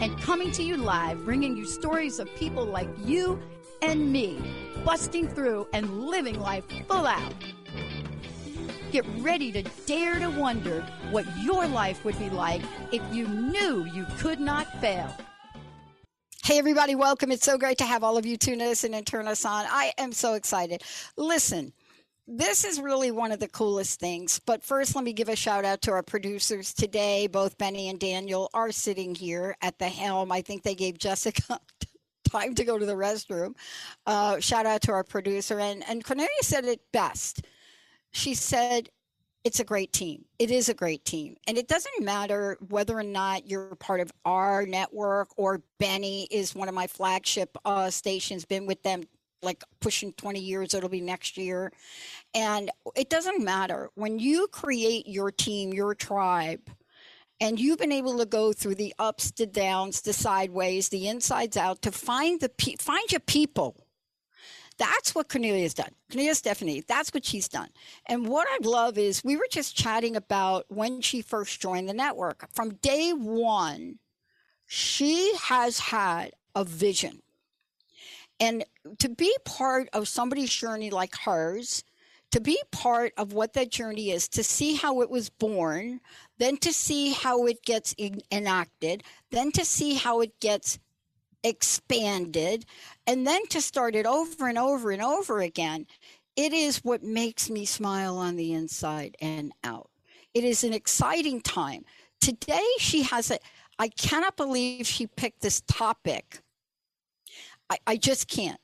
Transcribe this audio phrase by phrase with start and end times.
[0.00, 3.40] and coming to you live, bringing you stories of people like you
[3.82, 4.38] and me,
[4.84, 7.34] busting through and living life full out.
[8.90, 12.62] Get ready to dare to wonder what your life would be like
[12.92, 15.14] if you knew you could not fail.
[16.44, 17.32] Hey, everybody, welcome.
[17.32, 19.64] It's so great to have all of you tune us in and turn us on.
[19.66, 20.82] I am so excited.
[21.16, 21.72] Listen,
[22.26, 24.40] this is really one of the coolest things.
[24.44, 27.26] But first, let me give a shout out to our producers today.
[27.26, 30.32] Both Benny and Daniel are sitting here at the helm.
[30.32, 31.60] I think they gave Jessica
[32.30, 33.54] time to go to the restroom.
[34.06, 35.60] Uh, shout out to our producer.
[35.60, 37.44] And, and Cornelia said it best.
[38.12, 38.88] She said,
[39.44, 40.24] it's a great team.
[40.38, 41.36] It is a great team.
[41.46, 46.54] And it doesn't matter whether or not you're part of our network or Benny is
[46.54, 49.02] one of my flagship uh, stations, been with them
[49.44, 51.72] like pushing 20 years it'll be next year
[52.34, 56.70] and it doesn't matter when you create your team your tribe
[57.40, 61.56] and you've been able to go through the ups the downs the sideways the insides
[61.56, 63.84] out to find the pe- find your people
[64.78, 65.90] that's what Cornelia's done.
[66.10, 67.68] Cornelia Stephanie, that's what she's done.
[68.06, 71.94] And what I love is we were just chatting about when she first joined the
[71.94, 72.48] network.
[72.52, 73.98] From day one,
[74.66, 77.20] she has had a vision.
[78.40, 78.64] And
[78.98, 81.84] to be part of somebody's journey like hers,
[82.32, 86.00] to be part of what that journey is, to see how it was born,
[86.38, 87.94] then to see how it gets
[88.32, 90.78] enacted, then to see how it gets
[91.44, 92.64] expanded,
[93.06, 95.86] and then to start it over and over and over again.
[96.34, 99.90] It is what makes me smile on the inside and out.
[100.32, 101.84] It is an exciting time.
[102.20, 103.38] Today, she has a,
[103.78, 106.40] I cannot believe she picked this topic
[107.70, 108.60] I, I just can't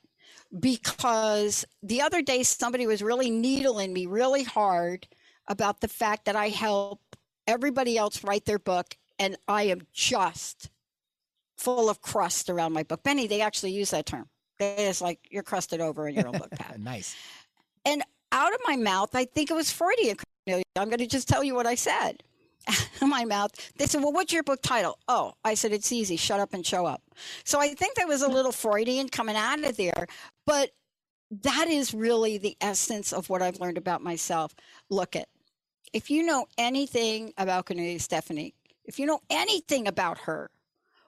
[0.59, 5.07] because the other day somebody was really needling me really hard
[5.47, 7.01] about the fact that I help
[7.47, 10.69] everybody else write their book and I am just
[11.57, 13.03] full of crust around my book.
[13.03, 14.27] Benny, they actually use that term.
[14.59, 16.79] It's like you're crusted over in your own book, Pat.
[16.79, 17.15] nice.
[17.85, 20.17] And out of my mouth, I think it was Freudian.
[20.47, 22.23] I'm going to just tell you what I said.
[23.01, 23.51] my mouth.
[23.77, 24.97] They said, Well, what's your book title?
[25.07, 26.15] Oh, I said, It's easy.
[26.15, 27.01] Shut up and show up.
[27.43, 30.07] So I think there was a little Freudian coming out of there,
[30.45, 30.71] but
[31.43, 34.53] that is really the essence of what I've learned about myself.
[34.89, 35.27] Look at
[35.93, 38.53] if you know anything about Cornelia Stephanie,
[38.85, 40.49] if you know anything about her,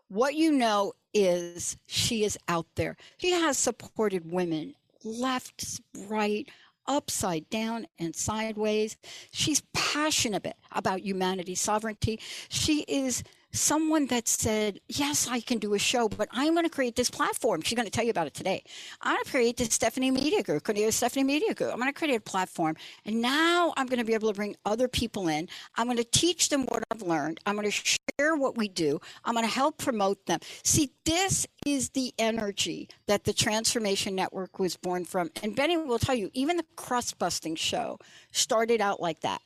[0.10, 2.96] what you know is she is out there.
[3.18, 6.48] She has supported women left, right,
[6.88, 8.98] upside down and sideways.
[9.32, 12.20] She's passionate about humanity sovereignty.
[12.50, 13.24] She is
[13.54, 17.10] someone that said, Yes, I can do a show, but I'm going to create this
[17.10, 17.62] platform.
[17.62, 18.64] She's going to tell you about it today.
[19.02, 21.72] I'm going to create the Stephanie Media Group, Stephanie Media Group.
[21.72, 22.76] I'm going to create a platform.
[23.06, 25.48] And now I'm going to be able to bring other people in.
[25.76, 27.40] I'm going to teach them what I've learned.
[27.46, 29.00] I'm going to share what we do.
[29.24, 30.40] I'm going to help promote them.
[30.64, 35.32] See, this is the energy that the Transformation Network was born from.
[35.42, 38.00] And Benny will tell you, even the crust busting show
[38.32, 39.42] started out like that.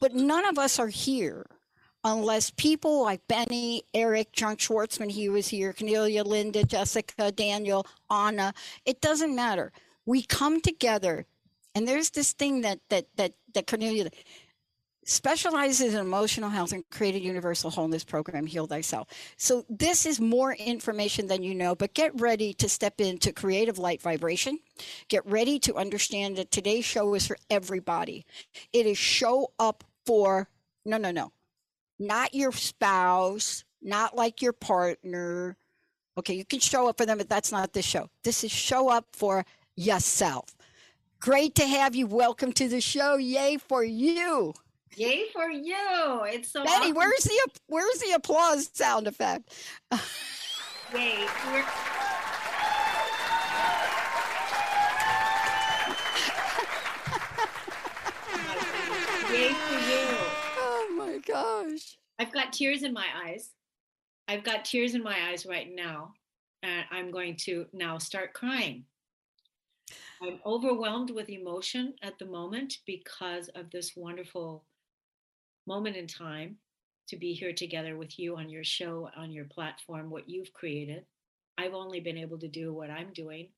[0.00, 1.46] But none of us are here
[2.04, 8.52] unless people like Benny, Eric, John Schwartzman, he was here, Cornelia, Linda, Jessica, Daniel, Anna,
[8.84, 9.72] it doesn't matter.
[10.04, 11.26] We come together,
[11.74, 14.10] and there's this thing that that that that Cornelia
[15.04, 19.08] specializes in emotional health and created universal wholeness program heal thyself.
[19.36, 23.78] So this is more information than you know but get ready to step into creative
[23.78, 24.58] light vibration.
[25.08, 28.24] Get ready to understand that today's show is for everybody.
[28.72, 30.48] It is show up for
[30.84, 31.32] no no no
[31.98, 35.56] not your spouse, not like your partner.
[36.18, 38.08] Okay, you can show up for them, but that's not this show.
[38.24, 39.44] This is show up for
[39.76, 40.54] yourself.
[41.20, 42.06] Great to have you.
[42.06, 43.16] Welcome to the show.
[43.16, 44.52] Yay for you.
[44.96, 45.74] Yay for you.
[46.26, 46.94] It's so Betty, awesome.
[46.96, 49.54] where's the where's the applause sound effect?
[50.92, 51.26] Yay.
[51.46, 51.62] We're-
[59.32, 59.54] Yay
[61.26, 61.98] gosh.
[62.18, 63.50] I've got tears in my eyes.
[64.28, 66.14] I've got tears in my eyes right now.
[66.62, 68.84] And I'm going to now start crying.
[70.22, 74.64] I'm overwhelmed with emotion at the moment because of this wonderful
[75.66, 76.56] moment in time
[77.08, 81.04] to be here together with you on your show, on your platform, what you've created.
[81.58, 83.48] I've only been able to do what I'm doing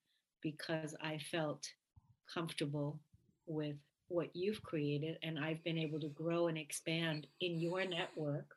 [0.43, 1.67] because I felt
[2.33, 2.99] comfortable
[3.47, 3.77] with
[4.15, 8.57] what you've created and I've been able to grow and expand in your network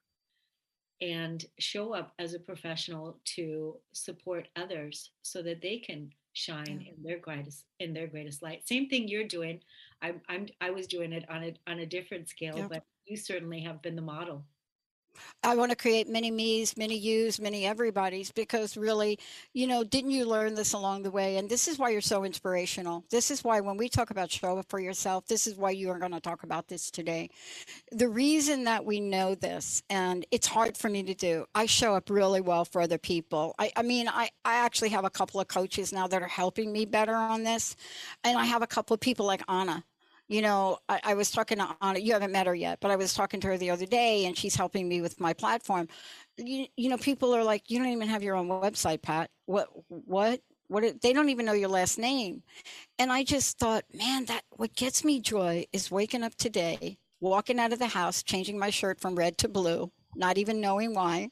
[1.01, 6.91] and show up as a professional to support others so that they can shine yeah.
[6.95, 9.59] in their greatest in their greatest light same thing you're doing
[10.03, 12.67] i'm, I'm i was doing it on a on a different scale yeah.
[12.69, 14.43] but you certainly have been the model
[15.43, 19.19] I want to create many me's, many you's, many everybody's because really,
[19.53, 21.37] you know, didn't you learn this along the way?
[21.37, 23.03] And this is why you're so inspirational.
[23.09, 25.89] This is why when we talk about show up for yourself, this is why you
[25.89, 27.29] are going to talk about this today.
[27.91, 31.95] The reason that we know this, and it's hard for me to do, I show
[31.95, 33.55] up really well for other people.
[33.59, 36.71] I, I mean, I, I actually have a couple of coaches now that are helping
[36.71, 37.75] me better on this.
[38.23, 39.83] And I have a couple of people like Anna
[40.27, 42.97] you know, I, I, was talking to Anna, you haven't met her yet, but I
[42.97, 45.87] was talking to her the other day and she's helping me with my platform.
[46.37, 49.29] You, you know, people are like, you don't even have your own website, Pat.
[49.45, 52.43] What, what, what, they don't even know your last name.
[52.99, 57.59] And I just thought, man, that what gets me joy is waking up today, walking
[57.59, 61.29] out of the house, changing my shirt from red to blue, not even knowing why,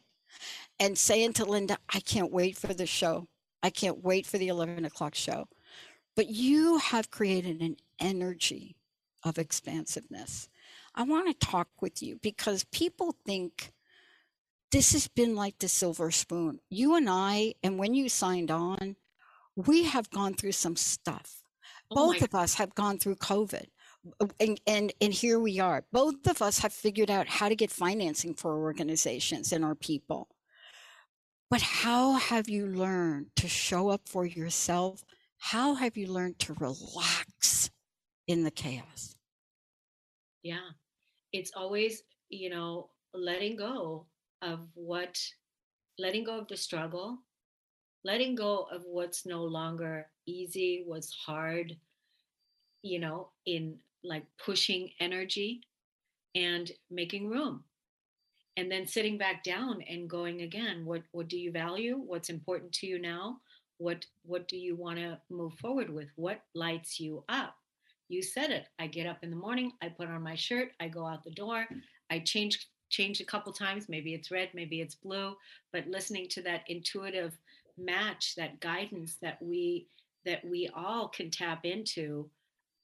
[0.80, 3.27] and saying to Linda, I can't wait for the show.
[3.62, 5.48] I can't wait for the 11 o'clock show.
[6.15, 8.75] But you have created an energy
[9.25, 10.48] of expansiveness.
[10.94, 13.74] I want to talk with you because people think
[14.72, 16.60] this has been like the silver spoon.
[16.69, 18.95] You and I, and when you signed on,
[19.56, 21.44] we have gone through some stuff.
[21.92, 23.66] Oh Both of us have gone through COVID.
[24.39, 25.83] And, and and here we are.
[25.92, 29.74] Both of us have figured out how to get financing for our organizations and our
[29.74, 30.30] people.
[31.50, 35.04] But how have you learned to show up for yourself?
[35.38, 37.72] How have you learned to relax
[38.27, 39.14] in the chaos?
[40.45, 40.69] Yeah.
[41.33, 44.06] It's always you know letting go
[44.42, 45.19] of what
[45.97, 47.18] letting go of the struggle
[48.03, 51.75] letting go of what's no longer easy what's hard
[52.81, 55.62] you know in like pushing energy
[56.36, 57.63] and making room.
[58.57, 61.98] And then sitting back down and going again what what do you value?
[61.98, 63.38] What's important to you now?
[63.77, 66.09] What what do you want to move forward with?
[66.15, 67.56] What lights you up
[68.07, 70.87] you said it i get up in the morning i put on my shirt i
[70.87, 71.65] go out the door
[72.11, 75.35] i change change a couple times maybe it's red maybe it's blue
[75.73, 77.37] but listening to that intuitive
[77.77, 79.87] match that guidance that we
[80.25, 82.29] that we all can tap into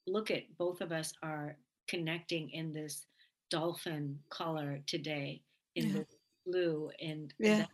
[0.06, 1.56] look at both of us are
[1.88, 3.06] connecting in this
[3.50, 5.40] dolphin color today
[5.76, 5.92] in yeah.
[5.92, 6.06] the
[6.46, 7.66] blue and yeah.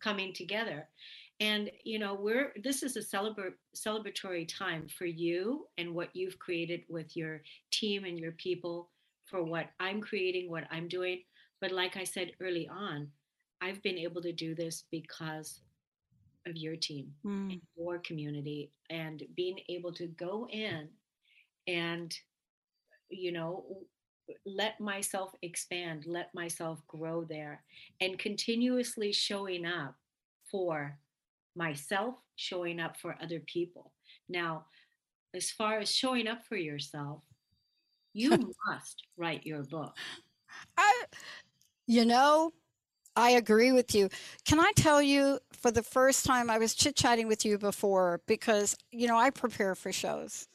[0.00, 0.88] coming together
[1.40, 6.38] and you know we're this is a celebra- celebratory time for you and what you've
[6.38, 8.90] created with your team and your people
[9.26, 11.22] for what i'm creating what i'm doing
[11.60, 13.08] but like i said early on
[13.60, 15.60] i've been able to do this because
[16.46, 17.52] of your team mm.
[17.52, 20.88] and your community and being able to go in
[21.66, 22.16] and
[23.10, 23.64] you know
[24.44, 27.62] let myself expand let myself grow there
[28.00, 29.94] and continuously showing up
[30.50, 30.98] for
[31.56, 33.92] myself, showing up for other people.
[34.28, 34.66] Now,
[35.34, 37.22] as far as showing up for yourself,
[38.12, 38.30] you
[38.66, 39.96] must write your book.
[40.76, 41.04] I,
[41.86, 42.52] you know,
[43.16, 44.08] I agree with you.
[44.44, 48.20] Can I tell you, for the first time, I was chit chatting with you before
[48.26, 50.48] because, you know, I prepare for shows.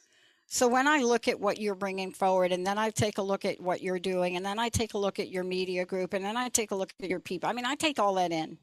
[0.46, 3.44] So when I look at what you're bringing forward, and then I take a look
[3.44, 6.24] at what you're doing, and then I take a look at your media group, and
[6.24, 8.58] then I take a look at your people, I mean, I take all that in.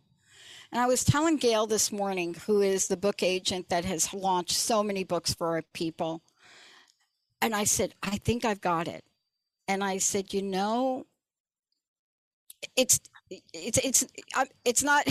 [0.71, 4.53] And I was telling Gail this morning, who is the book agent that has launched
[4.55, 6.21] so many books for our people,
[7.41, 9.03] and I said, I think I've got it.
[9.67, 11.05] And I said, you know,
[12.75, 12.99] it's
[13.53, 14.05] it's it's
[14.65, 15.07] it's not.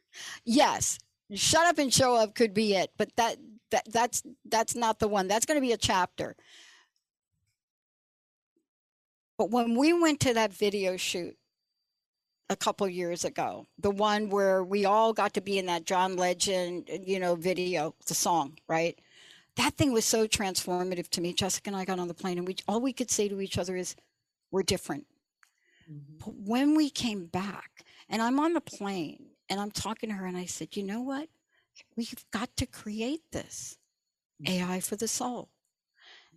[0.44, 0.98] yes,
[1.34, 3.36] shut up and show up could be it, but that
[3.70, 5.28] that that's that's not the one.
[5.28, 6.36] That's going to be a chapter.
[9.38, 11.36] But when we went to that video shoot,
[12.52, 16.16] a couple years ago, the one where we all got to be in that John
[16.16, 18.98] Legend, you know, video, the song, right?
[19.56, 21.32] That thing was so transformative to me.
[21.32, 23.58] Jessica and I got on the plane, and we all we could say to each
[23.58, 23.96] other is,
[24.50, 25.06] "We're different."
[25.90, 26.18] Mm-hmm.
[26.18, 30.26] But when we came back, and I'm on the plane, and I'm talking to her,
[30.26, 31.28] and I said, "You know what?
[31.96, 33.78] We've got to create this
[34.42, 34.70] mm-hmm.
[34.70, 35.48] AI for the soul."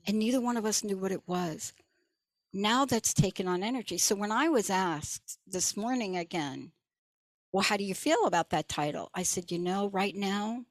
[0.07, 1.73] And neither one of us knew what it was
[2.55, 3.97] now that's taken on energy.
[3.97, 6.71] So when I was asked this morning again,
[7.51, 9.09] well, how do you feel about that title?
[9.13, 10.63] I said, you know, right now,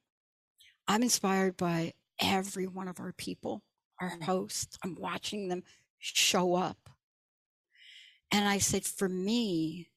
[0.88, 3.62] I'm inspired by every one of our people,
[4.00, 4.22] our mm.
[4.22, 4.78] hosts.
[4.82, 5.62] I'm watching them
[5.98, 6.78] show up.
[8.30, 9.90] And I said, for me,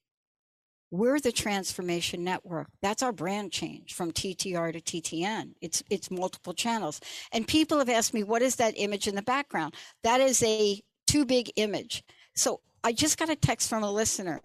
[0.91, 6.53] we're the transformation network that's our brand change from ttr to ttn it's it's multiple
[6.53, 7.01] channels
[7.34, 10.82] and people have asked me what is that image in the background that is a
[11.07, 12.03] too big image
[12.35, 14.41] so i just got a text from a listener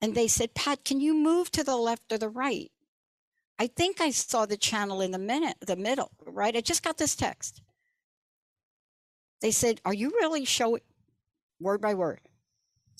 [0.00, 2.70] and they said pat can you move to the left or the right
[3.58, 6.98] i think i saw the channel in the minute the middle right i just got
[6.98, 7.62] this text
[9.40, 10.82] they said are you really showing
[11.58, 12.20] word by word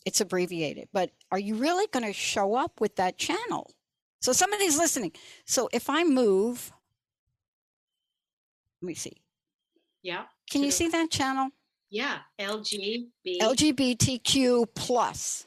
[0.05, 3.73] it's abbreviated, but are you really going to show up with that channel?
[4.21, 5.13] So somebody's listening.
[5.47, 6.73] So if I move,
[8.81, 9.23] let me see.
[10.03, 10.25] Yeah.
[10.51, 11.51] Can you see that channel?
[11.93, 12.19] Yeah.
[12.41, 13.39] LGBT.
[13.41, 15.47] LGBTQ plus.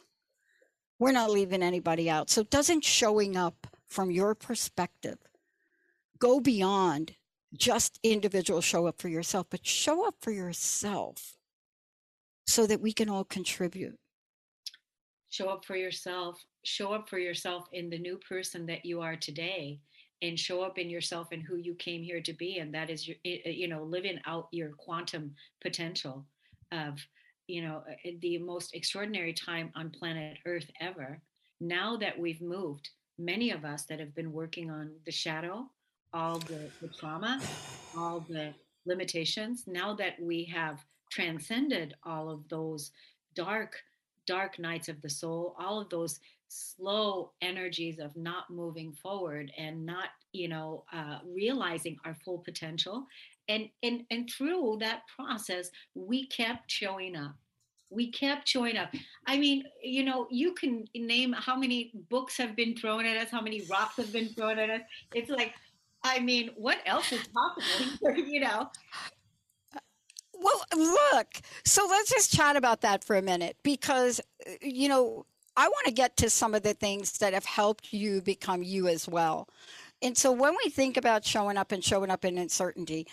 [1.00, 2.30] We're not leaving anybody out.
[2.30, 5.18] So doesn't showing up from your perspective
[6.18, 7.16] go beyond
[7.54, 11.36] just individual show up for yourself, but show up for yourself
[12.48, 13.98] so that we can all contribute
[15.36, 19.18] show up for yourself show up for yourself in the new person that you are
[19.18, 19.80] today
[20.22, 23.06] and show up in yourself and who you came here to be and that is
[23.06, 26.26] your eh, eh, you know living out your quantum potential
[26.72, 27.00] of
[27.48, 27.84] you know
[28.22, 31.20] the most extraordinary time on planet earth ever
[31.62, 35.66] now that we've moved many of us that have been working on the shadow
[36.14, 37.40] all the, the trauma
[37.98, 38.54] all the
[38.86, 42.92] limitations now that we have transcended all of those
[43.36, 43.76] dark
[44.26, 49.86] dark nights of the soul, all of those slow energies of not moving forward and
[49.86, 53.06] not, you know, uh, realizing our full potential.
[53.48, 57.36] And, and, and through that process, we kept showing up.
[57.90, 58.90] We kept showing up.
[59.28, 63.30] I mean, you know, you can name how many books have been thrown at us,
[63.30, 64.82] how many rocks have been thrown at us.
[65.14, 65.54] It's like,
[66.04, 68.18] I mean, what else is possible?
[68.18, 68.70] you know,
[70.38, 71.28] well, look,
[71.64, 74.20] so let's just chat about that for a minute because,
[74.62, 75.26] you know,
[75.58, 78.88] I want to get to some of the things that have helped you become you
[78.88, 79.48] as well.
[80.06, 83.08] And so when we think about showing up and showing up in uncertainty,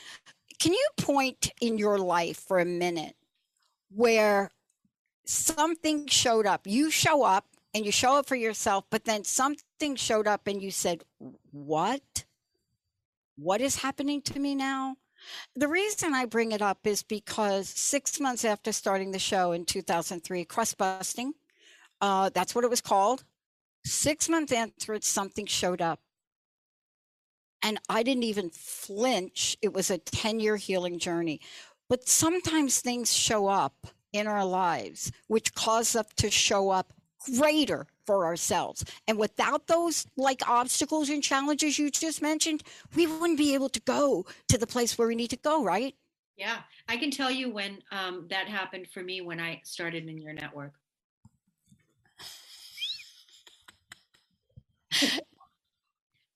[0.58, 3.16] can you point in your life for a minute
[3.88, 4.50] where
[5.24, 6.66] something showed up?
[6.66, 10.60] You show up and you show up for yourself, but then something showed up and
[10.60, 11.02] you said,
[11.50, 12.26] What?
[13.36, 14.96] What is happening to me now?
[15.56, 19.64] The reason I bring it up is because six months after starting the show in
[19.64, 21.32] 2003, crust busting,
[22.02, 23.24] uh, that's what it was called.
[23.82, 25.98] Six months after it, something showed up.
[27.62, 29.56] And I didn't even flinch.
[29.62, 31.40] It was a 10 year healing journey.
[31.88, 36.92] But sometimes things show up in our lives, which cause us to show up
[37.36, 38.84] greater for ourselves.
[39.06, 42.62] And without those like obstacles and challenges you just mentioned,
[42.94, 45.94] we wouldn't be able to go to the place where we need to go, right?
[46.36, 50.18] Yeah, I can tell you when um, that happened for me when I started in
[50.18, 50.72] your network.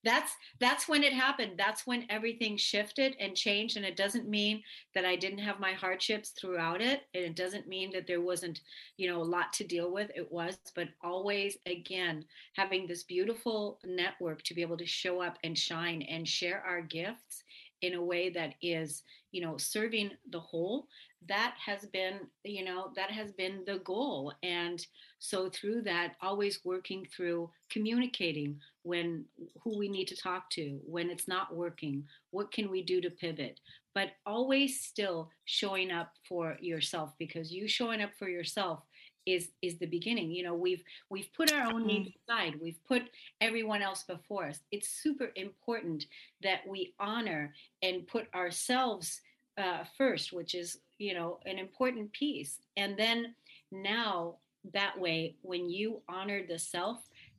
[0.06, 1.54] that's that's when it happened.
[1.58, 4.62] That's when everything shifted and changed and it doesn't mean
[4.94, 8.60] that i didn't have my hardships throughout it and it doesn't mean that there wasn't
[8.96, 10.10] you know a lot to deal with.
[10.14, 15.38] It was but always again having this beautiful network to be able to show up
[15.42, 17.42] and shine and share our gifts
[17.82, 20.86] in a way that is you know serving the whole
[21.28, 24.32] that has been you know that has been the goal.
[24.42, 24.84] And
[25.18, 29.24] so through that always working through communicating when
[29.62, 33.10] who we need to talk to when it's not working what can we do to
[33.10, 33.58] pivot?
[33.94, 38.82] But always still showing up for yourself because you showing up for yourself
[39.26, 40.30] is is the beginning.
[40.30, 42.32] You know we've we've put our own needs mm-hmm.
[42.32, 42.60] aside.
[42.62, 43.02] We've put
[43.40, 44.60] everyone else before us.
[44.70, 46.04] It's super important
[46.42, 47.52] that we honor
[47.82, 49.20] and put ourselves
[49.58, 52.60] uh, first which is you know an important piece.
[52.76, 53.34] And then
[53.72, 54.36] now
[54.72, 56.98] that way when you honor the self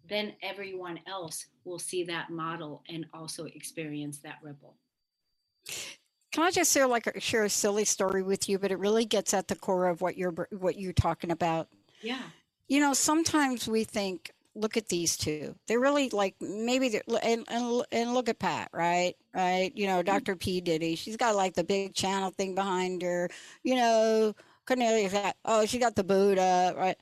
[0.10, 4.76] then everyone else will see that model and also experience that ripple
[6.38, 9.34] can I just share like share a silly story with you, but it really gets
[9.34, 11.68] at the core of what you're what you're talking about.
[12.02, 12.22] Yeah.
[12.68, 15.56] You know, sometimes we think, look at these two.
[15.68, 19.16] They're really like maybe they're, and, and and look at Pat, right?
[19.34, 19.72] Right?
[19.76, 20.06] You know, mm-hmm.
[20.06, 20.36] Dr.
[20.36, 20.96] P Diddy.
[20.96, 23.30] She's got like the big channel thing behind her.
[23.64, 24.36] You know,
[24.68, 25.16] Cornelius.
[25.44, 26.98] Oh, she got the Buddha, right?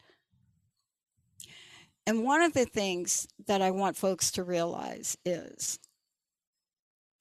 [2.07, 5.79] And one of the things that I want folks to realize is,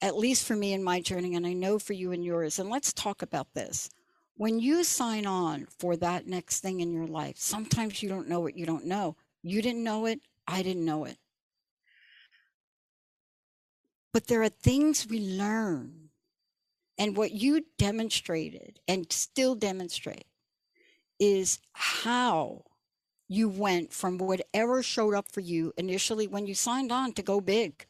[0.01, 2.69] at least for me in my journey, and I know for you and yours, and
[2.69, 3.89] let's talk about this.
[4.37, 8.41] When you sign on for that next thing in your life, sometimes you don't know
[8.41, 9.15] what you don't know.
[9.41, 11.17] You didn't know it, I didn't know it.
[14.13, 16.09] But there are things we learn.
[16.97, 20.27] And what you demonstrated and still demonstrate
[21.19, 22.63] is how
[23.27, 27.41] you went from whatever showed up for you initially when you signed on to go
[27.41, 27.85] big.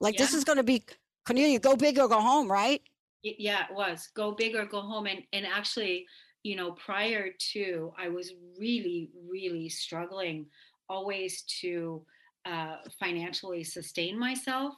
[0.00, 0.24] Like yeah.
[0.24, 0.84] this is going to be
[1.24, 2.82] Cornelia, go big or go home, right?
[3.22, 5.06] Yeah, it was go big or go home.
[5.06, 6.06] And and actually,
[6.42, 10.46] you know, prior to, I was really, really struggling
[10.88, 12.04] always to
[12.44, 14.74] uh, financially sustain myself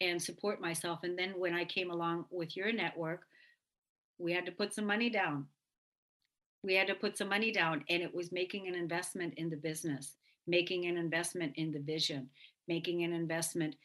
[0.00, 1.00] and support myself.
[1.02, 3.22] And then when I came along with your network,
[4.18, 5.46] we had to put some money down.
[6.62, 9.56] We had to put some money down, and it was making an investment in the
[9.56, 12.28] business, making an investment in the vision,
[12.68, 13.76] making an investment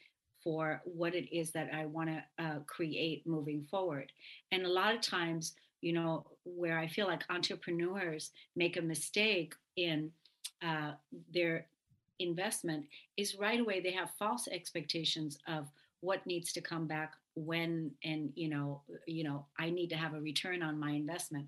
[0.42, 4.12] for what it is that I want to uh, create moving forward.
[4.52, 9.54] And a lot of times, you know, where I feel like entrepreneurs make a mistake
[9.76, 10.12] in
[10.62, 10.92] uh,
[11.32, 11.66] their
[12.18, 15.66] investment is right away they have false expectations of
[16.00, 20.14] what needs to come back when and you know you know i need to have
[20.14, 21.46] a return on my investment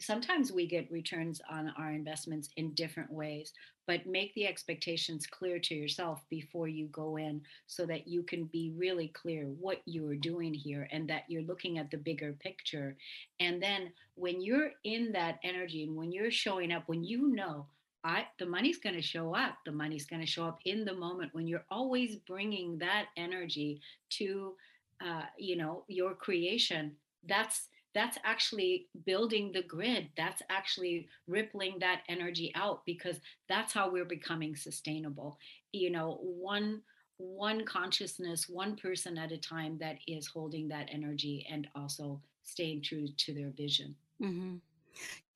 [0.00, 3.52] sometimes we get returns on our investments in different ways
[3.88, 8.44] but make the expectations clear to yourself before you go in so that you can
[8.44, 12.34] be really clear what you are doing here and that you're looking at the bigger
[12.38, 12.98] picture.
[13.40, 17.66] And then when you're in that energy and when you're showing up when you know
[18.04, 20.94] I, the money's going to show up the money's going to show up in the
[20.94, 24.52] moment when you're always bringing that energy to
[25.00, 26.92] uh, you know your creation
[27.26, 33.16] that's that's actually building the grid that's actually rippling that energy out because
[33.48, 35.36] that's how we're becoming sustainable
[35.72, 36.80] you know one
[37.16, 42.80] one consciousness one person at a time that is holding that energy and also staying
[42.80, 44.56] true to their vision mm-hmm.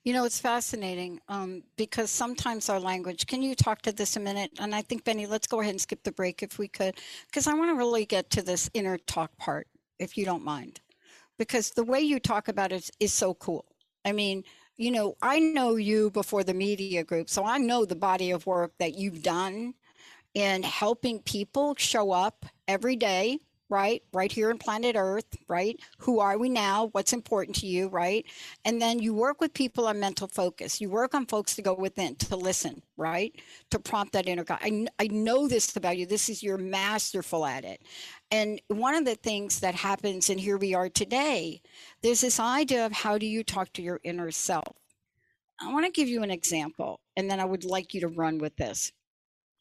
[0.04, 4.20] You know, it's fascinating um, because sometimes our language, can you talk to this a
[4.20, 4.50] minute?
[4.58, 7.46] And I think, Benny, let's go ahead and skip the break if we could, because
[7.46, 9.68] I want to really get to this inner talk part,
[10.00, 10.80] if you don't mind
[11.42, 13.64] because the way you talk about it is so cool.
[14.04, 14.44] I mean,
[14.76, 18.46] you know, I know you before the media group, so I know the body of
[18.46, 19.74] work that you've done
[20.34, 23.40] in helping people show up every day
[23.72, 24.02] right?
[24.12, 25.80] Right here in planet Earth, right?
[26.00, 26.90] Who are we now?
[26.92, 28.24] What's important to you, right?
[28.66, 30.78] And then you work with people on mental focus.
[30.78, 33.34] You work on folks to go within, to listen, right?
[33.70, 34.58] To prompt that inner God.
[34.60, 36.04] I, I know this about you.
[36.04, 37.80] This is you're masterful at it.
[38.30, 41.62] And one of the things that happens, and here we are today,
[42.02, 44.76] there's this idea of how do you talk to your inner self.
[45.58, 48.36] I want to give you an example, and then I would like you to run
[48.36, 48.92] with this.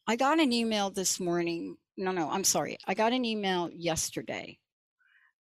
[0.06, 2.78] I got an email this morning no, no, I'm sorry.
[2.86, 4.58] I got an email yesterday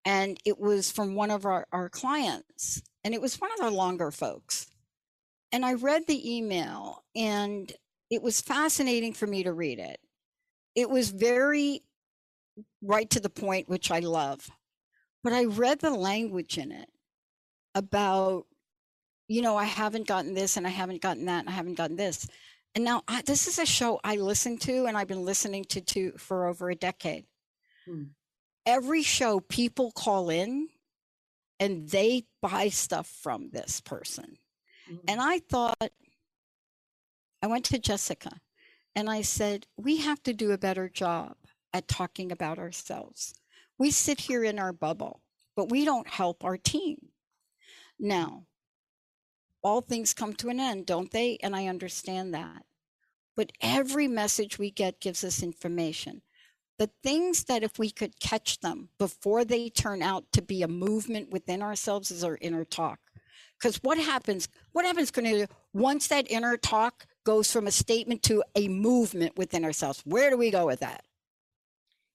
[0.05, 3.71] and it was from one of our, our clients and it was one of the
[3.71, 4.67] longer folks.
[5.53, 7.73] And I read the email and
[8.11, 9.99] it was fascinating for me to read it.
[10.75, 11.83] It was very
[12.83, 14.49] right to the point, which I love.
[15.25, 16.89] But I read the language in it
[17.75, 18.47] about,
[19.29, 21.97] you know, I haven't gotten this and I haven't gotten that and I haven't gotten
[21.97, 22.29] this.
[22.77, 25.81] And now I, this is a show I listen to and I've been listening to,
[25.81, 27.25] to for over a decade.
[27.87, 28.03] Hmm.
[28.67, 30.69] Every show, people call in
[31.59, 34.37] and they buy stuff from this person.
[34.87, 34.97] Hmm.
[35.09, 35.91] And I thought,
[37.43, 38.43] I went to Jessica
[38.95, 41.37] and I said, we have to do a better job
[41.73, 43.33] at talking about ourselves.
[43.79, 45.23] We sit here in our bubble,
[45.57, 46.99] but we don't help our team.
[47.99, 48.45] Now,
[49.63, 51.39] all things come to an end, don't they?
[51.43, 52.66] And I understand that.
[53.37, 56.23] But every message we get gives us information.
[56.79, 60.69] The things that if we could catch them before they turn out to be a
[60.69, 62.99] movement within ourselves is our inner talk.
[63.59, 68.43] Because what happens, what happens, Cornelia, once that inner talk goes from a statement to
[68.55, 70.03] a movement within ourselves?
[70.05, 71.05] Where do we go with that?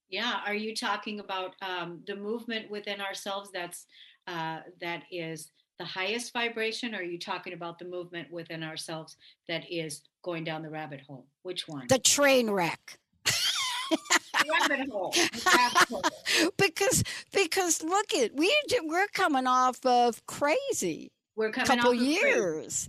[0.08, 3.86] Yeah, are you talking about um, the movement within ourselves that's
[4.28, 5.50] uh, that is
[5.82, 9.16] the highest vibration, or are you talking about the movement within ourselves
[9.48, 11.26] that is going down the rabbit hole?
[11.42, 11.86] Which one?
[11.88, 13.00] The train wreck.
[14.48, 15.12] rabbit hole.
[15.44, 16.02] Rabbit hole.
[16.56, 21.10] because because look it we we're coming off of crazy.
[21.34, 22.88] We're coming a couple years,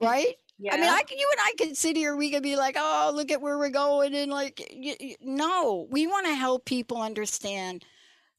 [0.00, 0.34] right?
[0.58, 0.74] Yeah.
[0.74, 2.16] I mean, I can, you and I can sit here.
[2.16, 5.86] We can be like, "Oh, look at where we're going," and like, you, you, no,
[5.90, 7.84] we want to help people understand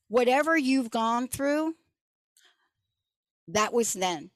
[0.07, 1.75] whatever you've gone through
[3.49, 4.31] that was then.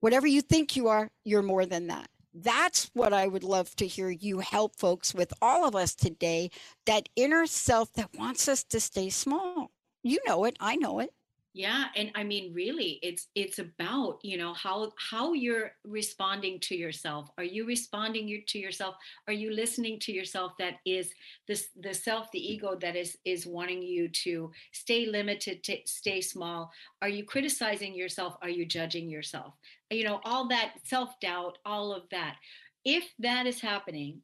[0.00, 2.08] Whatever you think you are, you're more than that.
[2.34, 6.50] That's what I would love to hear you help folks with all of us today
[6.86, 9.70] that inner self that wants us to stay small.
[10.02, 11.10] You know it, I know it
[11.56, 16.76] yeah and i mean really it's it's about you know how how you're responding to
[16.76, 17.30] yourself.
[17.38, 18.94] Are you responding to yourself?
[19.26, 21.10] Are you listening to yourself that is
[21.48, 26.20] this the self the ego that is is wanting you to stay limited to stay
[26.20, 26.70] small?
[27.00, 28.36] Are you criticizing yourself?
[28.42, 29.54] Are you judging yourself?
[29.90, 32.36] You know all that self doubt all of that.
[32.84, 34.20] If that is happening,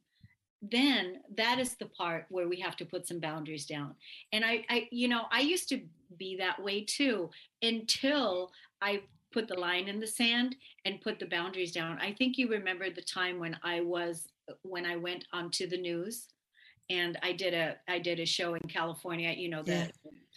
[0.71, 3.95] then that is the part where we have to put some boundaries down.
[4.31, 5.81] And I, I you know, I used to
[6.17, 7.29] be that way too
[7.61, 9.01] until I
[9.33, 11.97] put the line in the sand and put the boundaries down.
[11.99, 14.29] I think you remember the time when I was
[14.61, 16.27] when I went onto the news
[16.89, 19.87] and I did a I did a show in California, you know, the yeah.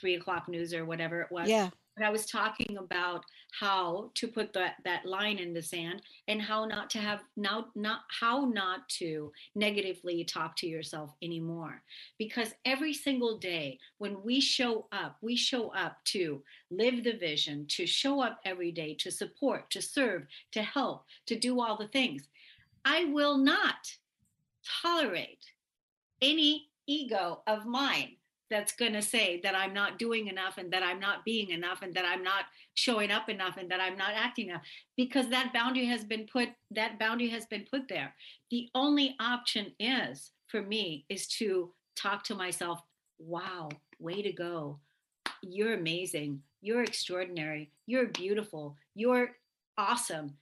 [0.01, 1.49] three o'clock news or whatever it was.
[1.49, 1.71] Yeah.
[1.97, 3.25] And I was talking about
[3.59, 7.67] how to put that that line in the sand and how not to have now
[7.75, 11.83] not how not to negatively talk to yourself anymore.
[12.19, 17.67] Because every single day when we show up, we show up to live the vision,
[17.69, 21.89] to show up every day, to support, to serve, to help, to do all the
[21.89, 22.29] things.
[22.85, 23.91] I will not
[24.83, 25.45] tolerate
[26.21, 28.17] any ego of mine
[28.51, 31.83] that's going to say that I'm not doing enough and that I'm not being enough
[31.83, 34.63] and that I'm not showing up enough and that I'm not acting enough
[34.97, 38.15] because that boundary has been put that boundary has been put there.
[38.51, 42.83] The only option is for me is to talk to myself,
[43.19, 44.79] wow, way to go.
[45.43, 46.43] You're amazing.
[46.61, 47.71] You're extraordinary.
[47.87, 48.77] You're beautiful.
[48.95, 49.31] You're
[49.79, 50.35] awesome.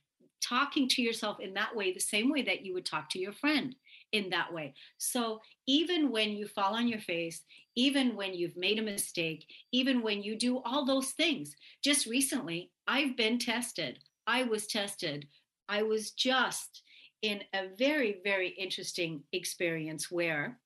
[0.43, 3.33] Talking to yourself in that way, the same way that you would talk to your
[3.33, 3.75] friend
[4.15, 4.73] in that way.
[4.97, 7.43] So even when you fall on your face,
[7.77, 11.55] even when you've made a mistake, even when you do all those things.
[11.83, 13.99] Just recently, I've been tested.
[14.27, 15.27] I was tested.
[15.69, 16.83] I was just
[17.23, 20.61] in a very, very interesting experience where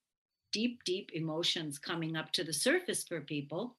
[0.52, 3.77] deep, deep emotions coming up to the surface for people,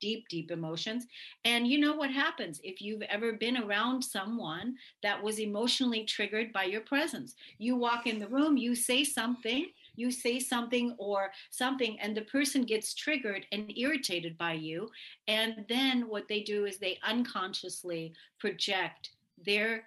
[0.00, 1.06] deep, deep emotions.
[1.44, 6.52] And you know what happens if you've ever been around someone that was emotionally triggered
[6.52, 7.34] by your presence?
[7.58, 12.22] You walk in the room, you say something, you say something or something and the
[12.22, 14.88] person gets triggered and irritated by you
[15.28, 19.10] and then what they do is they unconsciously project
[19.44, 19.84] their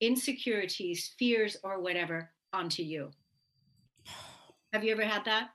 [0.00, 3.10] insecurities fears or whatever onto you
[4.72, 5.50] have you ever had that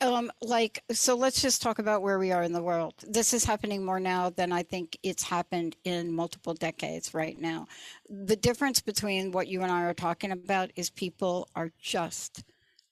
[0.00, 3.44] um like so let's just talk about where we are in the world this is
[3.44, 7.66] happening more now than i think it's happened in multiple decades right now
[8.08, 12.44] the difference between what you and i are talking about is people are just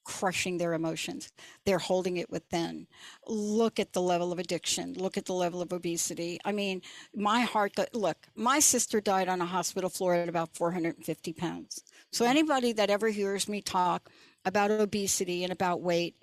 [0.07, 1.33] crushing their emotions.
[1.65, 2.87] They're holding it within.
[3.27, 4.95] Look at the level of addiction.
[4.95, 6.39] Look at the level of obesity.
[6.45, 6.81] I mean,
[7.13, 11.83] my heart, look, my sister died on a hospital floor at about 450 pounds.
[12.13, 14.09] So anybody that ever hears me talk
[14.47, 16.17] about obesity and about weight,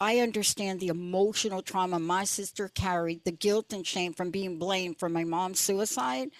[0.00, 4.98] I understand the emotional trauma my sister carried, the guilt and shame from being blamed
[4.98, 6.30] for my mom's suicide.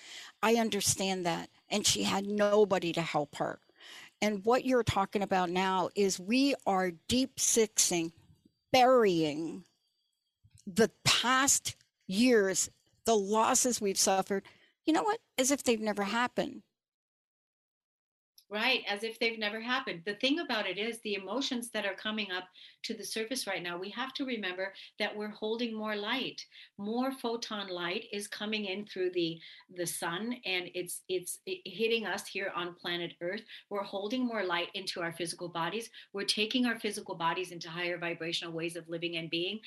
[0.43, 1.51] I understand that.
[1.71, 3.61] And she had nobody to help her.
[4.23, 8.13] And what you're talking about now is we are deep sixing,
[8.73, 9.65] burying
[10.67, 12.71] the past years,
[13.05, 14.45] the losses we've suffered.
[14.85, 15.21] You know what?
[15.39, 16.63] As if they've never happened.
[18.51, 20.03] Right, as if they've never happened.
[20.05, 22.49] The thing about it is the emotions that are coming up
[22.83, 26.45] to the surface right now, we have to remember that we're holding more light.
[26.79, 29.39] More photon light is coming in through the
[29.77, 33.43] the sun and it's it's hitting us here on planet Earth.
[33.69, 35.91] We're holding more light into our physical bodies.
[36.13, 39.61] We're taking our physical bodies into higher vibrational ways of living and being,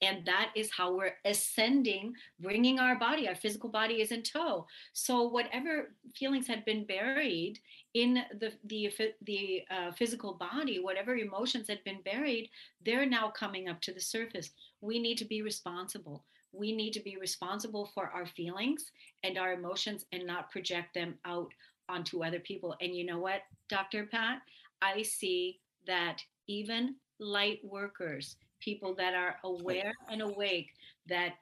[0.00, 4.66] and that is how we're ascending, bringing our body, our physical body is in tow.
[4.92, 7.58] So whatever feelings had been buried
[7.94, 8.90] in the the
[9.22, 12.48] the uh, physical body whatever emotions had been buried
[12.84, 14.50] they're now coming up to the surface.
[14.80, 16.24] We need to be responsible.
[16.52, 18.90] We need to be responsible for our feelings
[19.22, 21.52] and our emotions and not project them out
[21.88, 22.74] onto other people.
[22.80, 24.42] And you know what dr pat?
[24.82, 30.68] I see that even light workers people that are aware and awake
[31.06, 31.34] that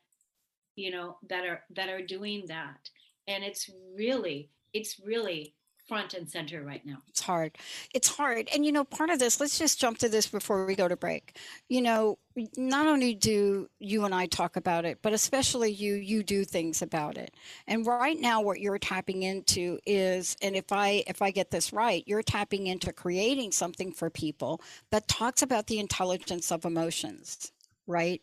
[0.77, 2.91] you know that are that are doing that.
[3.27, 5.55] And it's really it's really
[5.89, 6.99] front and center right now.
[7.09, 7.57] It's hard.
[7.95, 8.49] It's hard.
[8.55, 10.97] And you know, part of this, let's just jump to this before we go to
[10.97, 11.39] break.
[11.69, 12.19] You know,
[12.57, 16.83] not only do you and I talk about it, but especially you, you do things
[16.83, 17.35] about it.
[17.67, 21.73] And right now what you're tapping into is and if I if I get this
[21.73, 27.51] right, you're tapping into creating something for people that talks about the intelligence of emotions,
[27.87, 28.21] right?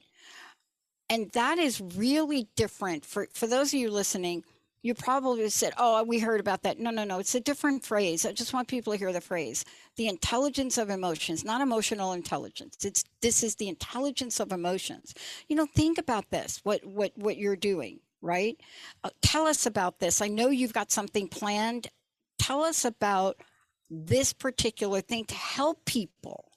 [1.09, 4.43] And that is really different for for those of you listening
[4.85, 6.77] you probably said, Oh, we heard about that.
[6.79, 7.17] No, no, no.
[7.17, 8.23] It's a different phrase.
[8.23, 9.65] I just want people to hear the phrase.
[9.95, 12.77] The intelligence of emotions, not emotional intelligence.
[12.85, 15.15] It's this is the intelligence of emotions.
[15.47, 18.57] You know, think about this, what what what you're doing, right?
[19.03, 20.21] Uh, tell us about this.
[20.21, 21.87] I know you've got something planned.
[22.37, 23.37] Tell us about
[23.89, 26.51] this particular thing to help people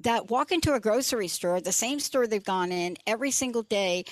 [0.00, 4.04] that walk into a grocery store, the same store they've gone in every single day.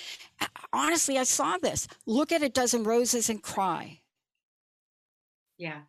[0.73, 1.89] Honestly, I saw this.
[2.07, 4.01] Look at a dozen roses and cry.
[5.57, 5.81] Yeah.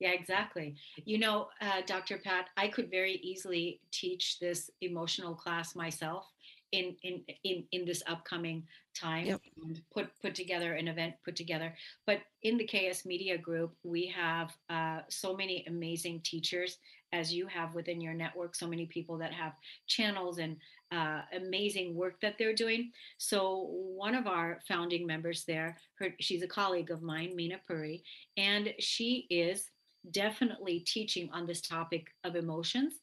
[0.00, 0.74] Yeah, exactly.
[1.04, 2.18] You know, uh, Dr.
[2.18, 6.26] Pat, I could very easily teach this emotional class myself
[6.74, 9.40] in in in, in this upcoming time Yep.
[9.64, 11.74] and put put together an event put together
[12.06, 16.78] but in the ks media group we have uh, so many amazing teachers
[17.12, 19.52] as you have within your network so many people that have
[19.86, 20.56] channels and
[20.92, 22.90] uh, amazing work that they're doing.
[23.18, 28.02] So one of our founding members there her, she's a colleague of mine mina puri
[28.36, 29.70] and she is
[30.10, 32.94] definitely teaching on this topic of emotions.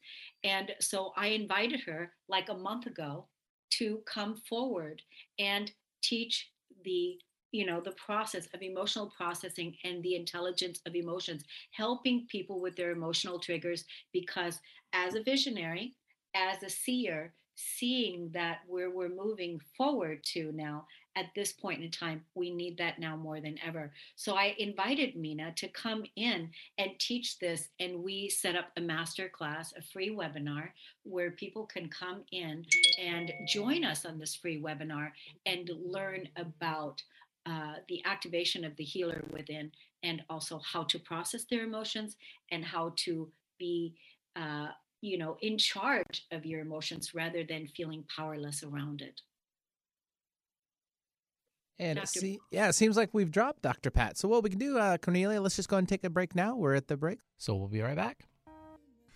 [0.43, 3.27] And so i invited her like a month ago
[3.71, 5.01] to come forward
[5.39, 6.51] and teach
[6.83, 7.17] the
[7.51, 12.75] you know the process of emotional processing and the intelligence of emotions helping people with
[12.75, 14.59] their emotional triggers because
[14.93, 15.93] as a visionary
[16.35, 20.85] as a seer seeing that where we're moving forward to now
[21.17, 23.91] at this point in time we need that now more than ever.
[24.15, 28.81] So i invited mina to come in and teach this and we set up a
[28.81, 30.69] master class a free webinar
[31.03, 32.65] where people can come in
[33.01, 35.11] and join us on this free webinar
[35.45, 37.03] and learn about
[37.45, 39.71] uh, the activation of the healer within
[40.03, 42.15] and also how to process their emotions
[42.51, 43.95] and how to be
[44.35, 44.67] uh,
[45.01, 49.21] you know in charge of your emotions rather than feeling powerless around it
[51.79, 52.19] And it Dr.
[52.19, 53.89] see, yeah, it seems like we've dropped Dr.
[53.89, 54.17] Pat.
[54.17, 56.55] So what we can do, uh, Cornelia, let's just go and take a break now.
[56.55, 58.27] We're at the break, so we'll be right back.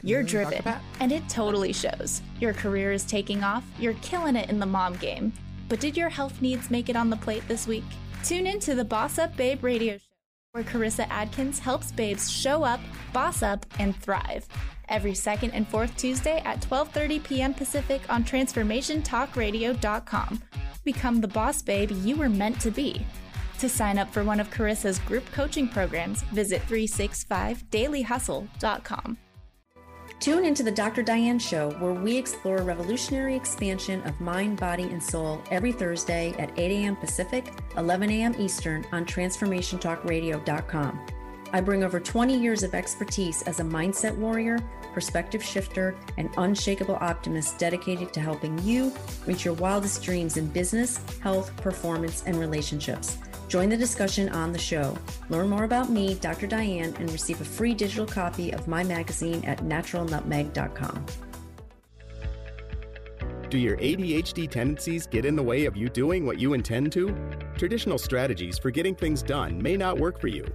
[0.04, 0.62] You're driven,
[1.00, 2.22] and it totally shows.
[2.40, 5.32] Your career is taking off, you're killing it in the mom game.
[5.67, 7.84] But did your health needs make it on the plate this week?
[8.23, 10.04] Tune in to the Boss Up Babe radio show,
[10.51, 12.80] where Carissa Adkins helps babes show up,
[13.13, 14.47] boss up, and thrive.
[14.89, 17.54] Every second and fourth Tuesday at 12:30 p.m.
[17.54, 20.43] Pacific on transformationtalkradio.com.
[20.84, 23.06] Become the boss babe you were meant to be.
[23.60, 29.17] To sign up for one of Carissa's group coaching programs, visit 365dailyhustle.com.
[30.19, 31.04] Tune into the Dr.
[31.04, 36.58] Diane Show, where we explore revolutionary expansion of mind, body, and soul every Thursday at
[36.58, 36.95] 8 a.m.
[36.95, 38.36] Pacific, 11 a.m.
[38.39, 41.06] Eastern on TransformationTalkRadio.com.
[41.54, 44.60] I bring over 20 years of expertise as a mindset warrior,
[44.93, 48.91] perspective shifter, and unshakable optimist dedicated to helping you
[49.25, 53.17] reach your wildest dreams in business, health, performance, and relationships.
[53.47, 54.97] Join the discussion on the show.
[55.29, 56.47] Learn more about me, Dr.
[56.47, 61.05] Diane, and receive a free digital copy of my magazine at naturalnutmeg.com.
[63.49, 67.15] Do your ADHD tendencies get in the way of you doing what you intend to?
[67.55, 70.45] Traditional strategies for getting things done may not work for you.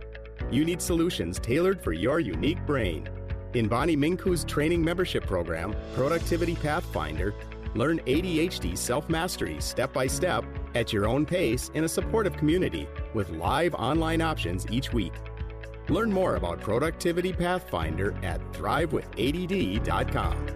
[0.50, 3.08] You need solutions tailored for your unique brain.
[3.54, 7.34] In Bonnie Mincu's training membership program, Productivity Pathfinder,
[7.74, 10.44] learn ADHD self mastery step by step
[10.74, 15.12] at your own pace in a supportive community with live online options each week.
[15.88, 20.46] Learn more about Productivity Pathfinder at thrivewithadd.com.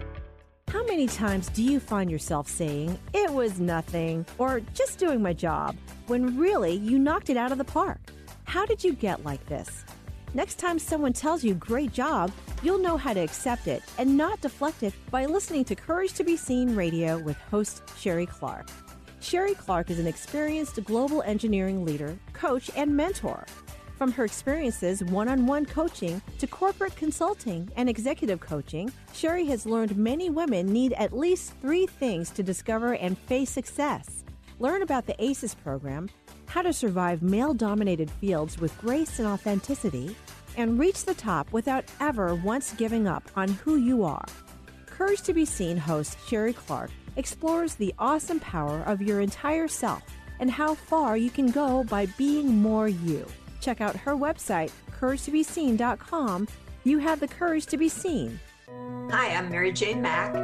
[0.69, 5.31] How many times do you find yourself saying, it was nothing, or just doing my
[5.31, 7.99] job, when really you knocked it out of the park?
[8.45, 9.85] How did you get like this?
[10.33, 14.41] Next time someone tells you great job, you'll know how to accept it and not
[14.41, 18.67] deflect it by listening to Courage to Be Seen radio with host Sherry Clark.
[19.25, 23.43] Sherry Clark is an experienced global engineering leader, coach, and mentor.
[23.97, 29.65] From her experiences one on one coaching to corporate consulting and executive coaching, Sherry has
[29.65, 34.23] learned many women need at least three things to discover and face success.
[34.59, 36.07] Learn about the ACES program,
[36.45, 40.15] how to survive male dominated fields with grace and authenticity,
[40.55, 44.25] and reach the top without ever once giving up on who you are.
[44.85, 50.03] Courage to Be Seen host Sherry Clark explores the awesome power of your entire self
[50.39, 53.25] and how far you can go by being more you.
[53.61, 56.47] Check out her website, couragetobeseen.com.
[56.83, 58.39] You have the courage to be seen.
[59.11, 60.35] Hi, I'm Mary Jane Mack,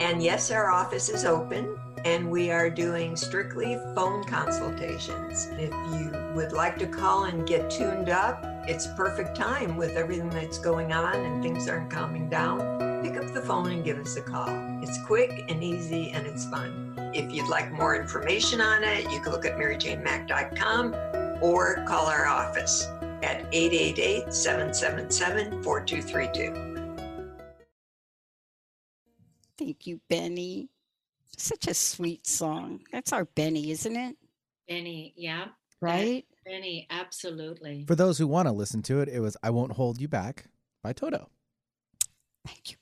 [0.00, 5.48] and yes, our office is open and we are doing strictly phone consultations.
[5.58, 10.30] If you would like to call and get tuned up, it's perfect time with everything
[10.30, 12.87] that's going on and things aren't calming down.
[13.08, 14.50] Pick up the phone and give us a call.
[14.82, 16.92] It's quick and easy and it's fun.
[17.14, 20.94] If you'd like more information on it, you can look at maryjanemack.com
[21.42, 22.84] or call our office
[23.22, 26.98] at 888 777 4232.
[29.56, 30.68] Thank you, Benny.
[31.34, 32.80] Such a sweet song.
[32.92, 34.16] That's our Benny, isn't it?
[34.68, 35.46] benny yeah
[35.80, 36.26] Right?
[36.44, 39.98] benny absolutely For those who want to listen to it, it was "I Won't Hold
[39.98, 40.44] You Back"
[40.82, 41.30] by Toto.
[42.46, 42.76] Thank you.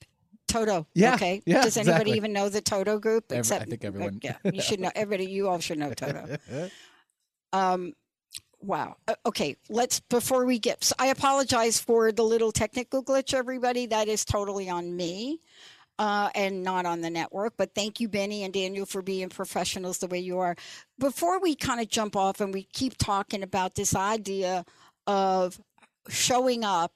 [0.59, 0.87] Toto.
[0.95, 1.43] Yeah, Okay.
[1.47, 2.17] yeah, Does anybody exactly.
[2.17, 3.31] even know the Toto group?
[3.31, 4.91] Every- I think everyone- Yeah, you should know.
[4.97, 6.37] Everybody, you all should know Toto.
[7.53, 7.95] Um,
[8.61, 8.97] wow.
[9.25, 10.83] Okay, let's before we get.
[10.85, 13.87] So I apologize for the little technical glitch, everybody.
[13.87, 15.41] That is totally on me.
[15.99, 17.55] Uh, and not on the network.
[17.57, 20.55] But thank you, Benny and Daniel, for being professionals the way you are.
[20.99, 24.67] Before we kind of jump off and we keep talking about this idea
[25.07, 25.59] of
[26.11, 26.93] showing up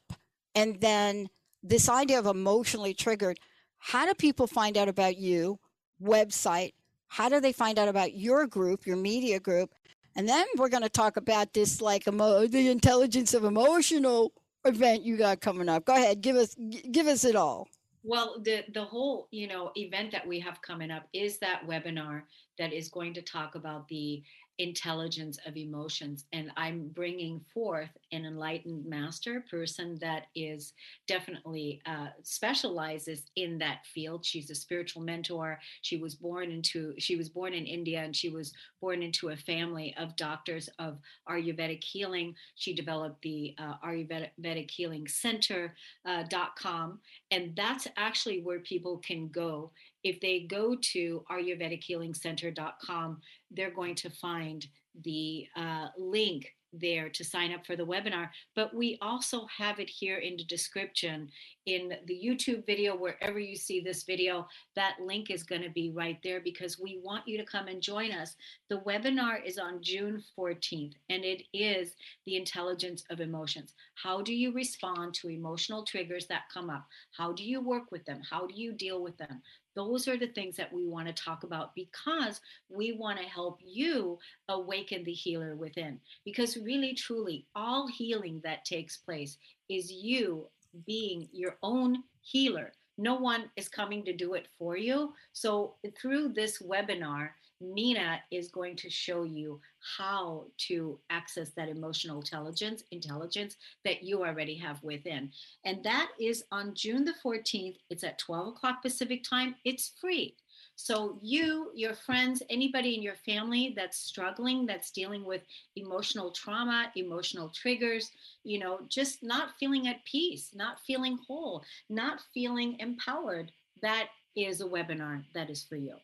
[0.55, 1.31] and then
[1.62, 3.40] this idea of emotionally triggered,
[3.81, 5.59] how do people find out about you?
[6.01, 6.75] Website.
[7.09, 9.71] How do they find out about your group, your media group?
[10.14, 14.33] And then we're going to talk about this like emo- the intelligence of emotional
[14.64, 15.87] event you got coming up.
[15.87, 16.55] Go ahead, give us
[16.93, 17.69] give us it all.
[18.03, 22.23] Well, the the whole you know event that we have coming up is that webinar
[22.59, 24.23] that is going to talk about the
[24.59, 26.27] intelligence of emotions.
[26.33, 30.73] And I'm bringing forth an enlightened master person that is
[31.07, 34.25] definitely uh, specializes in that field.
[34.25, 35.59] She's a spiritual mentor.
[35.83, 39.37] She was born into she was born in India and she was born into a
[39.37, 42.35] family of doctors of Ayurvedic healing.
[42.57, 45.73] She developed the uh, Ayurvedic Healing Center.com,
[46.05, 46.96] uh,
[47.31, 49.70] and that's actually where people can go
[50.03, 53.20] if they go to ayurvedic healing ayurvedichealingcenter.com,
[53.51, 54.66] they're going to find
[55.05, 58.28] the uh, link there to sign up for the webinar.
[58.54, 61.30] But we also have it here in the description
[61.66, 65.90] in the YouTube video, wherever you see this video, that link is going to be
[65.90, 68.35] right there because we want you to come and join us.
[68.68, 71.94] The webinar is on June 14th, and it is
[72.26, 73.74] the intelligence of emotions.
[73.94, 76.87] How do you respond to emotional triggers that come up?
[77.16, 78.20] How do you work with them?
[78.28, 79.42] How do you deal with them?
[79.74, 83.59] Those are the things that we want to talk about because we want to help
[83.64, 86.00] you awaken the healer within.
[86.24, 90.46] Because really, truly, all healing that takes place is you
[90.87, 92.72] being your own healer.
[92.98, 95.14] No one is coming to do it for you.
[95.33, 97.30] So, through this webinar,
[97.61, 99.61] Nina is going to show you
[99.99, 105.31] how to access that emotional intelligence, intelligence that you already have within.
[105.64, 107.77] And that is on June the 14th.
[107.90, 109.55] It's at 12 o'clock Pacific time.
[109.64, 110.37] It's free.
[110.77, 115.42] So, you, your friends, anybody in your family that's struggling, that's dealing with
[115.77, 118.11] emotional trauma, emotional triggers,
[118.44, 124.62] you know, just not feeling at peace, not feeling whole, not feeling empowered, that is
[124.62, 125.96] a webinar that is for you.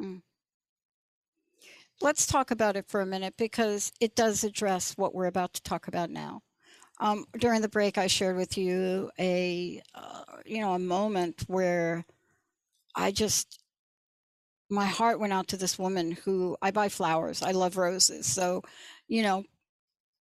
[0.00, 0.22] Mm
[2.02, 5.62] let's talk about it for a minute because it does address what we're about to
[5.62, 6.42] talk about now.
[7.00, 12.04] Um, during the break, I shared with you a, uh, you know, a moment where
[12.94, 13.62] I just,
[14.68, 17.42] my heart went out to this woman who I buy flowers.
[17.42, 18.62] I love roses, so,
[19.08, 19.44] you know,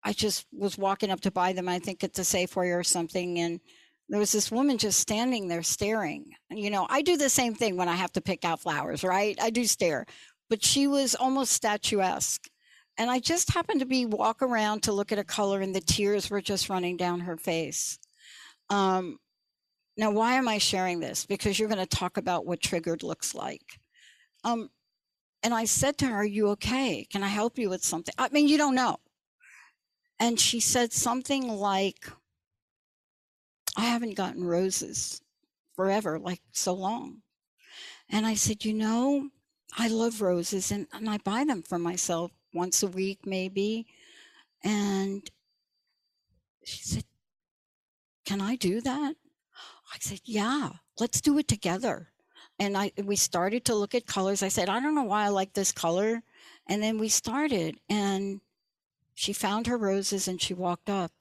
[0.04, 1.70] I just was walking up to buy them.
[1.70, 3.60] I think it's a Safeway or something, and
[4.10, 6.32] there was this woman just standing there staring.
[6.50, 9.38] You know, I do the same thing when I have to pick out flowers, right?
[9.42, 10.06] I do stare
[10.52, 12.50] but she was almost statuesque.
[12.98, 15.80] And I just happened to be walk around to look at a color, and the
[15.80, 17.98] tears were just running down her face.
[18.70, 19.18] Um,
[19.96, 21.26] now, why am I sharing this?
[21.26, 23.80] Because you're going to talk about what triggered looks like.
[24.44, 24.70] Um,
[25.42, 27.08] and I said to her, Are you okay?
[27.10, 28.14] Can I help you with something?
[28.18, 28.98] I mean, you don't know.
[30.20, 32.10] And she said something like,
[33.78, 35.22] I haven't gotten roses
[35.78, 37.22] forever, like so long.
[38.10, 39.30] And I said, You know,
[39.78, 43.88] I love roses and, and I buy them for myself once a week, maybe.
[44.64, 45.30] And
[46.64, 47.04] she said,
[48.26, 49.16] Can I do that?
[49.94, 52.10] I said, Yeah, let's do it together.
[52.60, 54.44] And I we started to look at colors.
[54.44, 56.22] I said, I don't know why I like this color.
[56.68, 58.42] And then we started and
[59.16, 61.12] she found her roses and she walked up.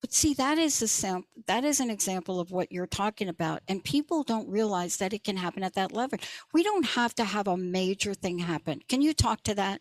[0.00, 3.62] But see, that is a sam- that is an example of what you're talking about,
[3.66, 6.18] and people don't realize that it can happen at that level.
[6.52, 8.82] We don't have to have a major thing happen.
[8.88, 9.80] Can you talk to that?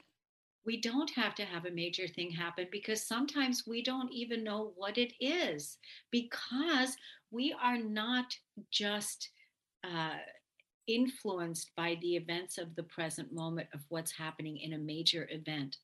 [0.66, 4.74] We don't have to have a major thing happen because sometimes we don't even know
[4.76, 5.78] what it is
[6.12, 6.98] because
[7.30, 8.36] we are not
[8.72, 9.30] just
[9.84, 10.18] uh,
[10.88, 15.78] influenced by the events of the present moment of what's happening in a major event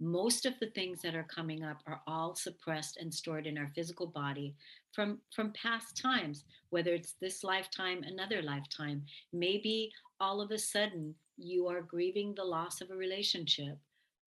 [0.00, 3.68] most of the things that are coming up are all suppressed and stored in our
[3.74, 4.54] physical body
[4.92, 9.04] from from past times whether it's this lifetime another lifetime.
[9.32, 13.78] Maybe all of a sudden you are grieving the loss of a relationship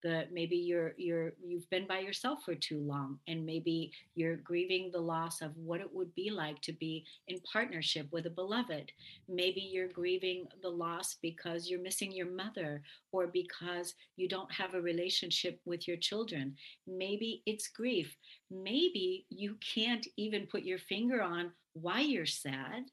[0.04, 4.90] the maybe you're you're you've been by yourself for too long and maybe you're grieving
[4.92, 8.92] the loss of what it would be like to be in partnership with a beloved.
[9.28, 14.74] Maybe you're grieving the loss because you're missing your mother or because you don't have
[14.74, 16.54] a relationship with your children.
[16.86, 18.14] Maybe it's grief.
[18.50, 22.84] Maybe you can't even put your finger on why you're sad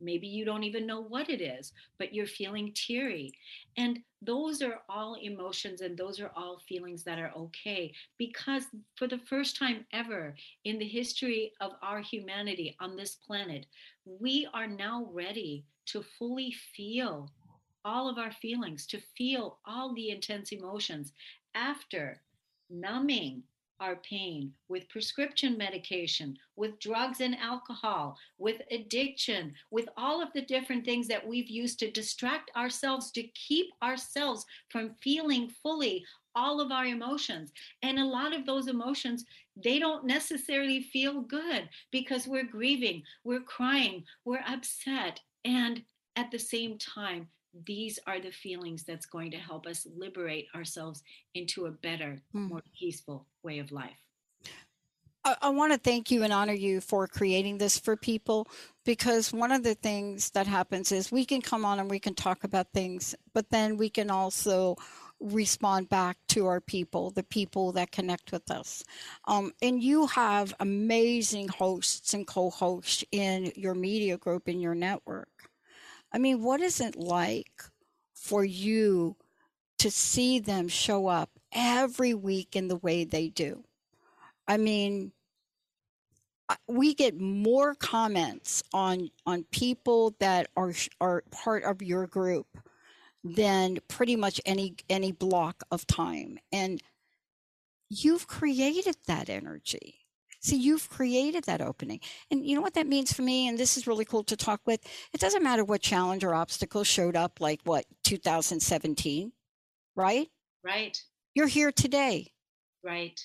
[0.00, 3.32] Maybe you don't even know what it is, but you're feeling teary.
[3.76, 8.64] And those are all emotions and those are all feelings that are okay because
[8.96, 10.34] for the first time ever
[10.64, 13.66] in the history of our humanity on this planet,
[14.04, 17.30] we are now ready to fully feel
[17.84, 21.12] all of our feelings, to feel all the intense emotions
[21.54, 22.20] after
[22.70, 23.42] numbing
[23.80, 30.42] our pain with prescription medication, with drugs and alcohol, with addiction, with all of the
[30.42, 36.04] different things that we've used to distract ourselves to keep ourselves from feeling fully
[36.34, 37.52] all of our emotions.
[37.82, 39.24] And a lot of those emotions,
[39.56, 45.20] they don't necessarily feel good because we're grieving, we're crying, we're upset.
[45.44, 45.82] And
[46.16, 47.28] at the same time,
[47.66, 51.02] these are the feelings that's going to help us liberate ourselves
[51.34, 52.48] into a better, mm.
[52.48, 54.02] more peaceful way of life.
[55.24, 58.46] I, I want to thank you and honor you for creating this for people
[58.84, 62.14] because one of the things that happens is we can come on and we can
[62.14, 64.76] talk about things, but then we can also
[65.20, 68.84] respond back to our people, the people that connect with us.
[69.26, 74.74] Um, and you have amazing hosts and co hosts in your media group, in your
[74.74, 75.28] network.
[76.12, 77.62] I mean, what is it like
[78.14, 79.16] for you
[79.78, 83.64] to see them show up every week in the way they do?
[84.46, 85.12] I mean,
[86.66, 92.46] we get more comments on on people that are are part of your group
[93.22, 96.82] than pretty much any any block of time and
[97.90, 99.96] you've created that energy
[100.48, 102.00] See, you've created that opening.
[102.30, 103.48] And you know what that means for me?
[103.48, 104.80] And this is really cool to talk with.
[105.12, 109.32] It doesn't matter what challenge or obstacle showed up, like what, 2017,
[109.94, 110.30] right?
[110.64, 110.98] Right.
[111.34, 112.32] You're here today.
[112.82, 113.20] Right.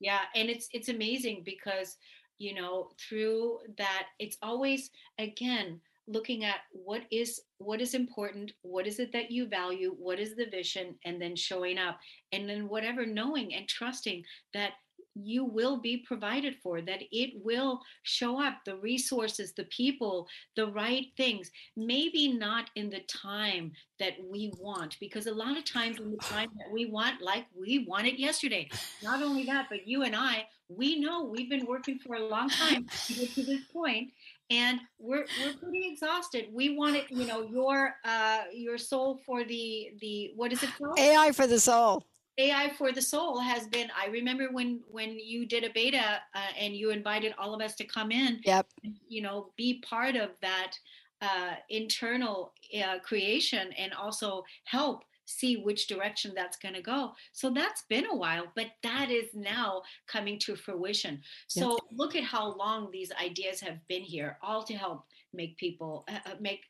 [0.00, 0.18] Yeah.
[0.34, 1.96] And it's it's amazing because,
[2.38, 4.90] you know, through that, it's always
[5.20, 10.18] again looking at what is what is important what is it that you value what
[10.18, 12.00] is the vision and then showing up
[12.32, 14.72] and then whatever knowing and trusting that
[15.14, 20.66] you will be provided for, that it will show up the resources, the people, the
[20.66, 25.98] right things, maybe not in the time that we want, because a lot of times
[25.98, 28.68] in the time that we want, like we want it yesterday.
[29.02, 32.48] Not only that, but you and I, we know we've been working for a long
[32.48, 34.10] time to get to this point
[34.52, 36.48] and we're we're pretty exhausted.
[36.52, 40.70] We want it, you know, your uh your soul for the the what is it
[40.76, 40.98] called?
[40.98, 42.04] AI for the soul.
[42.38, 43.88] AI for the soul has been.
[43.98, 47.74] I remember when when you did a beta uh, and you invited all of us
[47.76, 48.40] to come in.
[48.44, 48.66] Yep.
[49.08, 50.72] You know, be part of that
[51.20, 52.52] uh, internal
[52.82, 57.12] uh, creation and also help see which direction that's going to go.
[57.32, 61.22] So that's been a while, but that is now coming to fruition.
[61.46, 61.80] So yep.
[61.92, 66.18] look at how long these ideas have been here, all to help make people uh,
[66.26, 66.64] uh make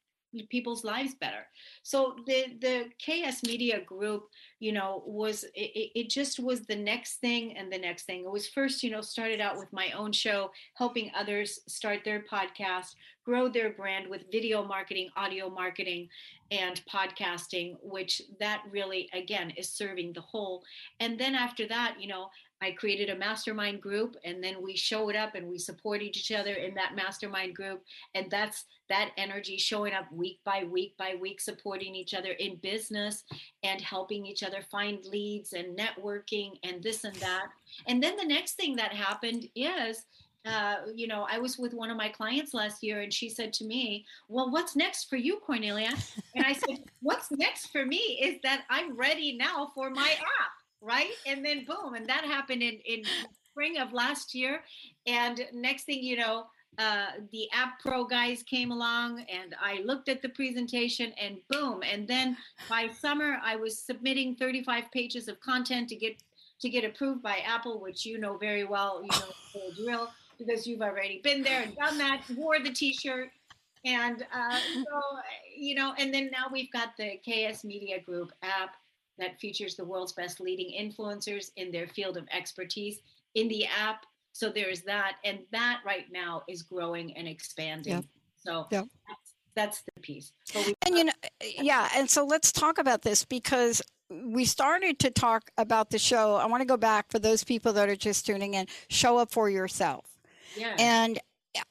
[0.49, 1.47] people's lives better.
[1.83, 4.29] So the the ks media group
[4.61, 8.25] you know was it, it just was the next thing and the next thing.
[8.25, 12.25] It was first you know started out with my own show helping others start their
[12.31, 16.09] podcast grow their brand with video marketing audio marketing
[16.51, 20.63] and podcasting which that really again is serving the whole.
[21.01, 22.29] And then after that you know
[22.63, 26.31] I created a mastermind group and then we show it up and we support each
[26.31, 27.83] other in that mastermind group.
[28.15, 32.57] And that's that energy showing up week by week by week, supporting each other in
[32.57, 33.25] business
[33.65, 37.47] and helping each other find leads and networking and this and that.
[37.89, 40.05] And then the next thing that happened is
[40.45, 43.53] uh, you know, I was with one of my clients last year and she said
[43.55, 45.93] to me, Well, what's next for you, Cornelia?
[46.35, 50.62] And I said, What's next for me is that I'm ready now for my app
[50.83, 51.13] right?
[51.27, 53.05] And then boom, and that happened in in
[53.51, 54.63] spring of last year.
[55.07, 56.47] And next thing you know,
[56.79, 61.83] uh, the App Pro guys came along, and I looked at the presentation, and boom,
[61.83, 62.37] and then
[62.69, 66.23] by summer I was submitting 35 pages of content to get
[66.61, 69.03] to get approved by Apple, which you know very well.
[69.03, 70.09] You know the drill
[70.39, 72.23] because you've already been there and done that.
[72.37, 73.31] Wore the T-shirt.
[73.85, 75.01] And uh, so,
[75.57, 78.77] you know, and then now we've got the KS Media Group app
[79.19, 83.01] that features the world's best leading influencers in their field of expertise
[83.35, 84.05] in the app.
[84.33, 85.17] So there's that.
[85.25, 87.95] And that right now is growing and expanding.
[87.95, 88.05] Yep.
[88.45, 88.87] So yep.
[89.09, 90.33] That's, that's, the piece.
[90.55, 91.89] and you know, yeah.
[91.95, 96.37] And so let's talk about this because we started to talk about the show.
[96.37, 98.67] I want to go back for those people that are just tuning in.
[98.89, 100.07] Show up for yourself.
[100.57, 100.75] Yeah.
[100.79, 101.19] And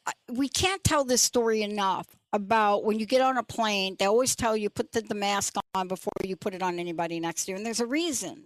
[0.06, 4.06] uh, we can't tell this story enough about when you get on a plane, they
[4.06, 7.46] always tell you put the, the mask on before you put it on anybody next
[7.46, 7.58] to you.
[7.58, 8.46] And there's a reason.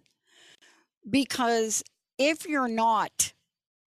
[1.10, 1.84] Because
[2.18, 3.34] if you're not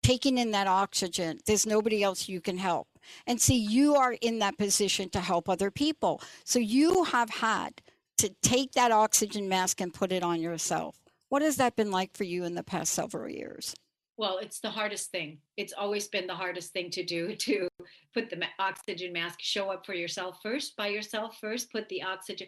[0.03, 2.87] taking in that oxygen, there's nobody else you can help.
[3.25, 6.21] And see, you are in that position to help other people.
[6.43, 7.81] So you have had
[8.17, 10.99] to take that oxygen mask and put it on yourself.
[11.29, 13.75] What has that been like for you in the past several years?
[14.17, 15.37] Well, it's the hardest thing.
[15.57, 17.67] It's always been the hardest thing to do to
[18.13, 22.47] put the oxygen mask, show up for yourself first, by yourself first, put the oxygen,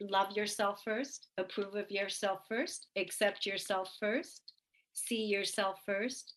[0.00, 4.52] love yourself first, approve of yourself first, accept yourself first,
[4.92, 6.34] see yourself first.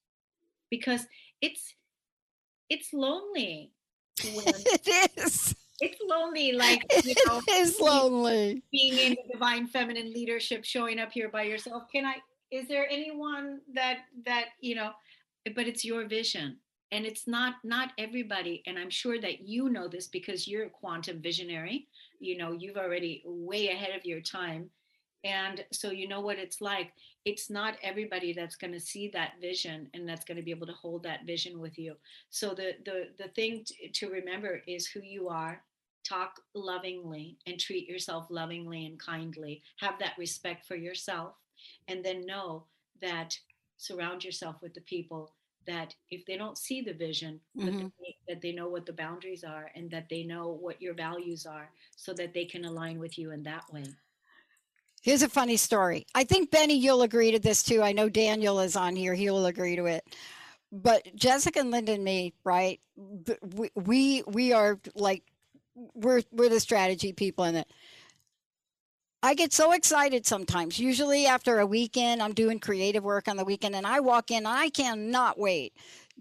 [0.70, 1.06] Because
[1.42, 1.76] it's
[2.70, 3.74] it's lonely.
[4.24, 5.56] it is.
[5.82, 8.64] It's lonely, like you know, it is lonely.
[8.72, 11.84] Being in the divine feminine leadership, showing up here by yourself.
[11.92, 12.16] Can I
[12.52, 14.92] is there anyone that that you know
[15.56, 16.58] but it's your vision.
[16.92, 20.70] And it's not not everybody and i'm sure that you know this because you're a
[20.70, 21.88] quantum visionary.
[22.20, 24.70] You know you've already way ahead of your time.
[25.24, 26.94] And so you know what it's like.
[27.26, 30.66] It's not everybody that's going to see that vision and that's going to be able
[30.66, 31.96] to hold that vision with you.
[32.30, 35.64] So the the the thing to remember is who you are.
[36.04, 39.62] Talk lovingly and treat yourself lovingly and kindly.
[39.80, 41.36] Have that respect for yourself
[41.88, 42.66] and then know
[43.02, 43.38] that
[43.78, 45.34] surround yourself with the people
[45.68, 47.66] that if they don't see the vision mm-hmm.
[47.66, 50.94] that, they, that they know what the boundaries are and that they know what your
[50.94, 53.84] values are so that they can align with you in that way.
[55.02, 56.06] Here's a funny story.
[56.14, 57.82] I think benny you'll agree to this too.
[57.82, 59.14] I know daniel is on here.
[59.14, 60.04] He'll agree to it.
[60.72, 62.80] But jessica and linda and me right
[63.56, 65.24] we we, we are like
[65.96, 67.68] we're we're the strategy people in it
[69.24, 70.80] I get so excited sometimes.
[70.80, 74.38] Usually after a weekend, I'm doing creative work on the weekend and I walk in
[74.38, 75.74] and I cannot wait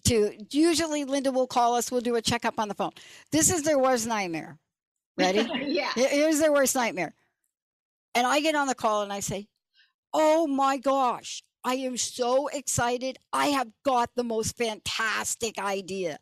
[0.05, 2.92] to usually Linda will call us, we'll do a checkup on the phone.
[3.32, 4.59] This is their worst nightmare.
[5.16, 5.48] Ready?
[5.66, 5.90] yeah.
[5.94, 7.14] Here's their worst nightmare.
[8.14, 9.48] And I get on the call and I say,
[10.12, 13.18] Oh my gosh, I am so excited.
[13.32, 16.18] I have got the most fantastic idea.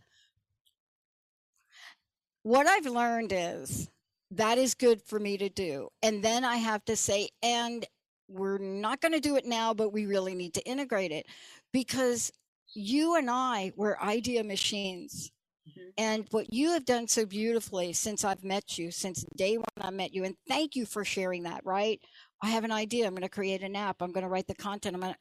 [2.43, 3.89] What I've learned is
[4.33, 5.89] that is good for me to do.
[6.03, 7.87] And then I have to say, and
[8.29, 11.27] we're not going to do it now, but we really need to integrate it
[11.73, 12.31] because
[12.75, 15.33] you and I were idea machines.
[15.69, 15.89] Mm-hmm.
[15.97, 19.91] And what you have done so beautifully since I've met you, since day one I
[19.91, 22.01] met you, and thank you for sharing that, right?
[22.43, 23.07] I have an idea.
[23.07, 24.01] I'm going to create an app.
[24.01, 24.95] I'm going to write the content.
[24.95, 25.19] I'm going to.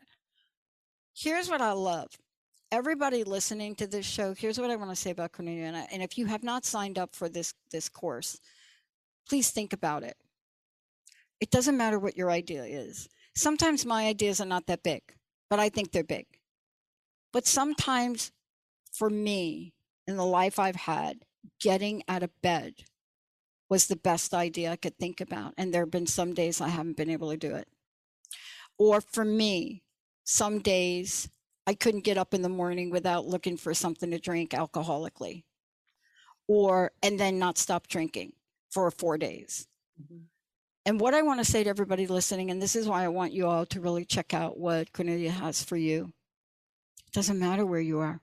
[1.15, 2.09] Here's what I love.
[2.71, 5.63] Everybody listening to this show, here's what I want to say about Cornelia.
[5.65, 8.39] And, I, and if you have not signed up for this this course,
[9.27, 10.17] please think about it.
[11.39, 13.07] It doesn't matter what your idea is.
[13.35, 15.01] Sometimes my ideas are not that big,
[15.49, 16.25] but I think they're big.
[17.31, 18.31] But sometimes
[18.91, 19.73] for me,
[20.07, 21.19] in the life I've had,
[21.59, 22.73] getting out of bed
[23.69, 25.53] was the best idea I could think about.
[25.57, 27.67] And there have been some days I haven't been able to do it.
[28.79, 29.83] Or for me,
[30.23, 31.29] some days
[31.67, 35.43] I couldn't get up in the morning without looking for something to drink alcoholically.
[36.47, 38.31] Or, and then not stop drinking
[38.77, 39.67] for four days.
[39.99, 40.25] Mm-hmm.
[40.85, 43.33] And what I want to say to everybody listening, and this is why I want
[43.33, 46.13] you all to really check out what Cornelia has for you.
[47.07, 48.21] It doesn't matter where you are.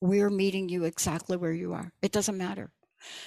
[0.00, 1.90] We're meeting you exactly where you are.
[2.02, 2.70] It doesn't matter.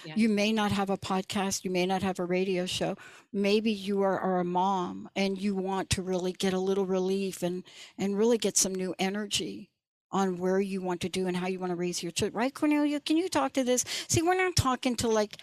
[0.05, 0.13] Yeah.
[0.15, 2.95] You may not have a podcast, you may not have a radio show.
[3.33, 7.43] Maybe you are, are, a mom and you want to really get a little relief
[7.43, 7.65] and
[7.97, 9.69] and really get some new energy
[10.13, 12.39] on where you want to do and how you want to raise your children.
[12.39, 13.01] Right, Cornelia?
[13.01, 13.83] Can you talk to this?
[14.07, 15.37] See, we're not talking to like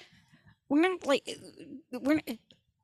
[0.70, 1.28] we're not like
[1.92, 2.20] we're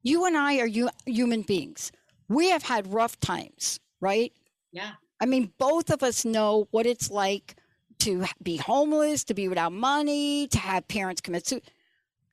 [0.03, 1.93] you and I are you human beings.
[2.29, 4.33] We have had rough times, right?
[4.73, 4.93] Yeah.
[5.21, 7.57] I mean, both of us know what it's like
[8.01, 11.71] to be homeless, to be without money, to have parents commit suicide.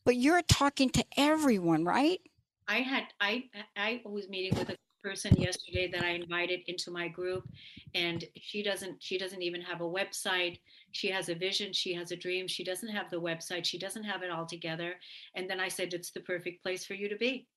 [0.04, 2.20] But you're talking to everyone, right?
[2.68, 3.46] I had I
[3.78, 7.48] I was meeting with a person yesterday that I invited into my group
[7.94, 10.60] and she doesn't she doesn't even have a website
[10.94, 14.04] she has a vision she has a dream she doesn't have the website she doesn't
[14.04, 14.94] have it all together
[15.36, 17.48] and then I said it's the perfect place for you to be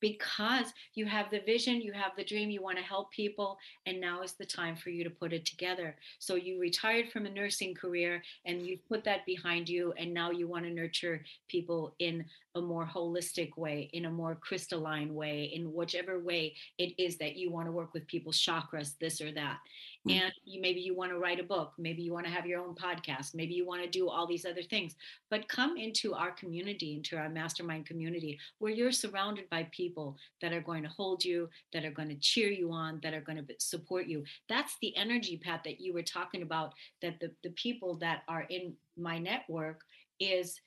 [0.00, 4.00] because you have the vision, you have the dream, you want to help people, and
[4.00, 5.96] now is the time for you to put it together.
[6.18, 10.30] So you retired from a nursing career and you've put that behind you, and now
[10.30, 12.24] you want to nurture people in
[12.56, 17.36] a more holistic way, in a more crystalline way, in whichever way it is that
[17.36, 19.58] you want to work with people's chakras, this or that.
[20.06, 20.20] Mm.
[20.20, 22.60] and you, maybe you want to write a book maybe you want to have your
[22.60, 24.94] own podcast maybe you want to do all these other things
[25.30, 30.52] but come into our community into our mastermind community where you're surrounded by people that
[30.52, 33.38] are going to hold you that are going to cheer you on that are going
[33.38, 37.50] to support you that's the energy pat that you were talking about that the, the
[37.50, 39.80] people that are in my network
[40.20, 40.60] is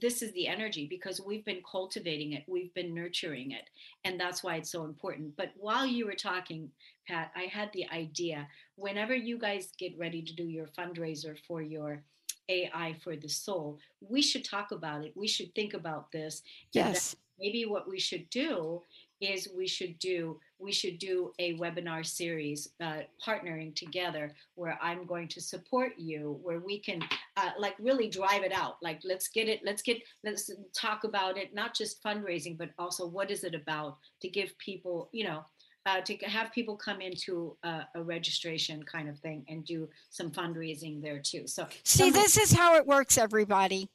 [0.00, 3.68] this is the energy because we've been cultivating it we've been nurturing it
[4.04, 6.70] and that's why it's so important but while you were talking
[7.06, 11.62] pat i had the idea whenever you guys get ready to do your fundraiser for
[11.62, 12.02] your
[12.48, 13.78] AI for the soul.
[14.00, 15.12] We should talk about it.
[15.16, 16.42] We should think about this.
[16.72, 17.14] Yes.
[17.38, 18.82] Maybe what we should do
[19.20, 25.06] is we should do we should do a webinar series uh, partnering together where i'm
[25.06, 27.00] going to support you where we can
[27.40, 28.76] uh, like really drive it out.
[28.82, 33.06] Like let's get it let's get let's talk about it not just fundraising but also
[33.06, 35.44] what is it about to give people you know
[35.86, 40.30] uh, to have people come into a, a, registration kind of thing and do some
[40.30, 41.46] fundraising there too.
[41.46, 43.88] So see this is how it works everybody.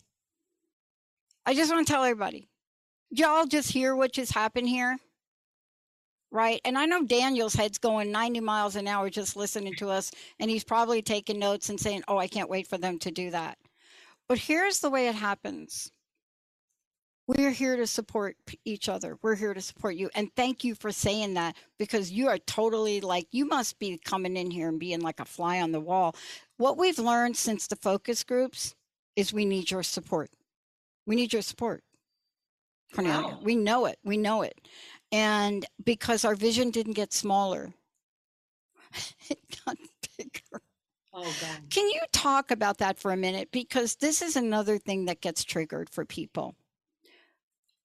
[1.46, 2.50] I just want to tell everybody.
[3.12, 4.98] Y'all just hear what just happened here
[6.36, 6.62] right?
[6.66, 10.52] And I know Daniel's head's going 90 miles an hour just listening to us, and
[10.52, 13.58] he's probably taking notes and saying, Oh, I can't wait for them to do that.
[14.28, 15.92] But here's the way it happens
[17.28, 19.18] we're here to support each other.
[19.22, 20.10] We're here to support you.
[20.14, 24.38] And thank you for saying that because you are totally like, you must be coming
[24.38, 26.16] in here and being like a fly on the wall.
[26.58, 28.76] What we've learned since the focus groups
[29.16, 30.30] is we need your support.
[31.08, 31.84] We need your support,
[32.94, 33.28] Cornelia.
[33.28, 33.40] Wow.
[33.42, 33.98] We know it.
[34.04, 34.60] We know it.
[35.16, 37.74] And because our vision didn't get smaller,
[39.30, 39.78] it got
[40.18, 40.62] bigger.
[41.14, 41.70] Oh, God.
[41.70, 43.48] Can you talk about that for a minute?
[43.54, 46.58] Because this is another thing that gets triggered for people.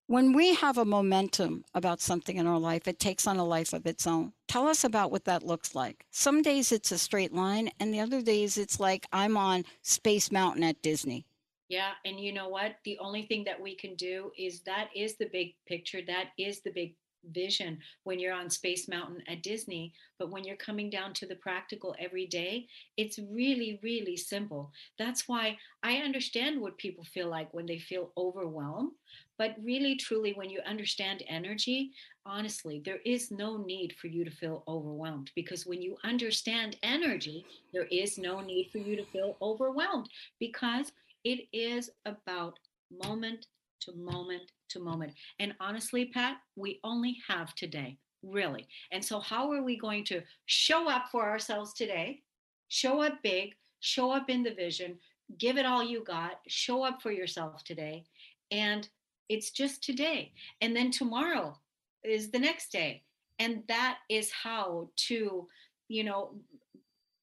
[0.09, 3.73] When we have a momentum about something in our life, it takes on a life
[3.73, 4.33] of its own.
[4.49, 6.07] Tell us about what that looks like.
[6.11, 10.33] Some days it's a straight line, and the other days it's like I'm on Space
[10.33, 11.27] Mountain at Disney.
[11.69, 12.75] Yeah, and you know what?
[12.85, 16.01] The only thing that we can do is that is the big picture.
[16.05, 16.97] That is the big
[17.33, 21.37] vision when you're on Space Mountain at Disney, but when you're coming down to the
[21.37, 22.67] practical every day,
[22.97, 24.73] it's really, really simple.
[24.99, 28.93] That's why I understand what people feel like when they feel overwhelmed.
[29.39, 31.93] But really, truly, when you understand energy,
[32.27, 37.45] honestly, there is no need for you to feel overwhelmed because when you understand energy,
[37.73, 40.09] there is no need for you to feel overwhelmed
[40.39, 40.93] because
[41.25, 42.59] it is about
[42.91, 43.47] moment
[43.81, 45.13] to moment to moment.
[45.39, 48.67] And honestly, Pat, we only have today, really.
[48.93, 52.23] And so, how are we going to show up for ourselves today?
[52.69, 54.99] Show up big, show up in the vision,
[55.39, 58.05] give it all you got, show up for yourself today.
[58.51, 58.89] And
[59.29, 60.33] it's just today.
[60.61, 61.57] And then tomorrow
[62.03, 63.03] is the next day.
[63.39, 65.49] And that is how to,
[65.89, 66.35] you know,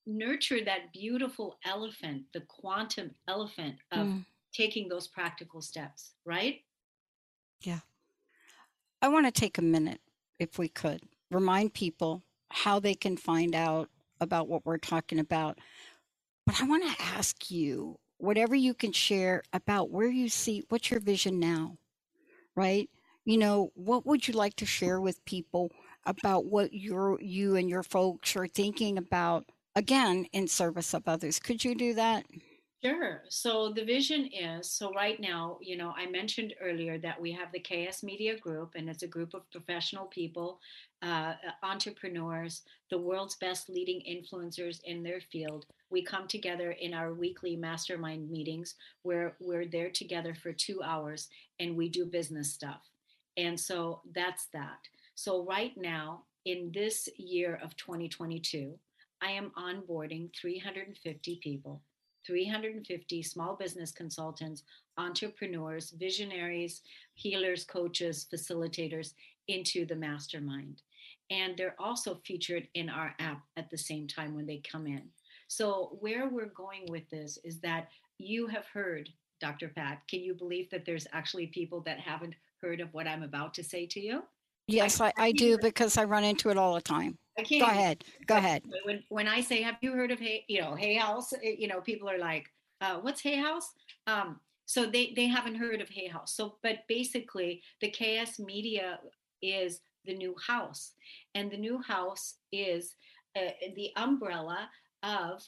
[0.07, 4.25] nurture that beautiful elephant, the quantum elephant of mm.
[4.53, 6.61] taking those practical steps, right?
[7.61, 7.79] Yeah.
[9.01, 10.01] I want to take a minute,
[10.39, 11.01] if we could,
[11.31, 13.89] remind people how they can find out
[14.21, 15.59] about what we're talking about.
[16.45, 20.91] But I want to ask you, whatever you can share about where you see, what's
[20.91, 21.77] your vision now,
[22.55, 22.89] right?
[23.25, 25.71] You know, what would you like to share with people
[26.05, 29.45] about what your you and your folks are thinking about
[29.75, 31.39] again in service of others?
[31.39, 32.25] Could you do that?
[32.87, 33.23] Sure.
[33.27, 37.51] So the vision is so right now, you know, I mentioned earlier that we have
[37.51, 40.61] the KS Media Group, and it's a group of professional people,
[41.01, 41.33] uh,
[41.63, 45.65] entrepreneurs, the world's best leading influencers in their field.
[45.89, 51.27] We come together in our weekly mastermind meetings where we're there together for two hours
[51.59, 52.83] and we do business stuff.
[53.35, 54.79] And so that's that.
[55.15, 58.79] So right now, in this year of 2022,
[59.21, 61.81] I am onboarding 350 people
[62.27, 64.63] 350 small business consultants,
[64.97, 66.81] entrepreneurs, visionaries,
[67.15, 69.13] healers, coaches, facilitators
[69.47, 70.81] into the mastermind.
[71.31, 75.03] And they're also featured in our app at the same time when they come in.
[75.47, 79.09] So, where we're going with this is that you have heard,
[79.39, 79.69] Dr.
[79.69, 83.53] Pat, can you believe that there's actually people that haven't heard of what I'm about
[83.55, 84.23] to say to you?
[84.67, 87.17] Yes, I, I do because I run into it all the time.
[87.37, 87.61] I can't.
[87.61, 88.03] Go ahead.
[88.25, 88.63] Go ahead.
[88.83, 91.33] When when I say, "Have you heard of Hay?" You know, Hay House.
[91.33, 92.47] Eh, you know, people are like,
[92.81, 93.73] uh, "What's Hay House?"
[94.07, 96.33] Um, so they they haven't heard of Hay House.
[96.35, 98.99] So, but basically, the KS Media
[99.41, 100.93] is the new house,
[101.35, 102.95] and the new house is
[103.35, 104.69] uh, the umbrella
[105.03, 105.43] of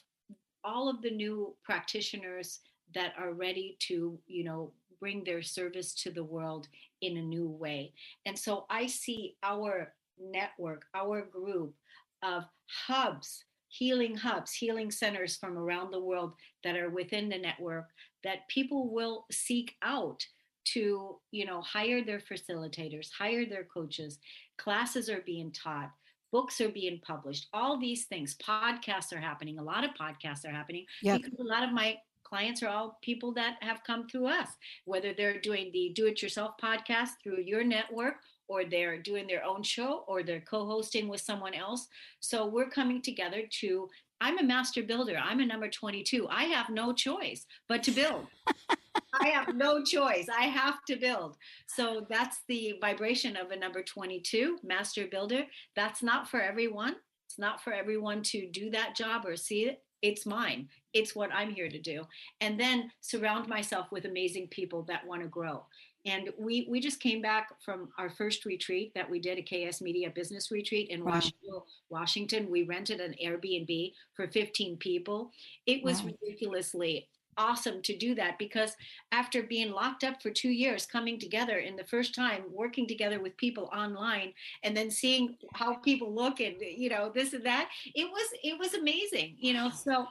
[0.62, 2.60] all of the new practitioners
[2.94, 6.68] that are ready to, you know, bring their service to the world
[7.00, 7.92] in a new way.
[8.26, 11.74] And so I see our network, our group
[12.22, 12.44] of
[12.86, 16.32] hubs, healing hubs, healing centers from around the world
[16.64, 17.86] that are within the network
[18.24, 20.22] that people will seek out
[20.64, 24.18] to, you know, hire their facilitators, hire their coaches.
[24.58, 25.90] Classes are being taught
[26.32, 30.52] books are being published all these things podcasts are happening a lot of podcasts are
[30.52, 31.20] happening yep.
[31.20, 31.96] because a lot of my
[32.30, 34.48] clients are all people that have come through us,
[34.84, 38.14] whether they're doing the do it yourself podcast through your network
[38.50, 41.86] or they're doing their own show or they're co hosting with someone else.
[42.18, 43.88] So we're coming together to
[44.20, 45.16] I'm a master builder.
[45.16, 46.28] I'm a number 22.
[46.28, 48.26] I have no choice but to build.
[49.20, 50.26] I have no choice.
[50.28, 51.36] I have to build.
[51.68, 55.44] So that's the vibration of a number 22, master builder.
[55.76, 56.96] That's not for everyone.
[57.26, 59.82] It's not for everyone to do that job or see it.
[60.02, 60.68] It's mine.
[60.92, 62.04] It's what I'm here to do.
[62.40, 65.64] And then surround myself with amazing people that want to grow.
[66.06, 69.80] And we we just came back from our first retreat that we did a KS
[69.82, 71.12] Media business retreat in wow.
[71.12, 72.50] Washington, Washington.
[72.50, 75.30] We rented an Airbnb for 15 people.
[75.66, 76.10] It was wow.
[76.22, 78.76] ridiculously awesome to do that because
[79.12, 83.20] after being locked up for two years, coming together in the first time, working together
[83.20, 84.32] with people online,
[84.62, 88.58] and then seeing how people look and you know this and that, it was it
[88.58, 89.36] was amazing.
[89.38, 90.06] You know, so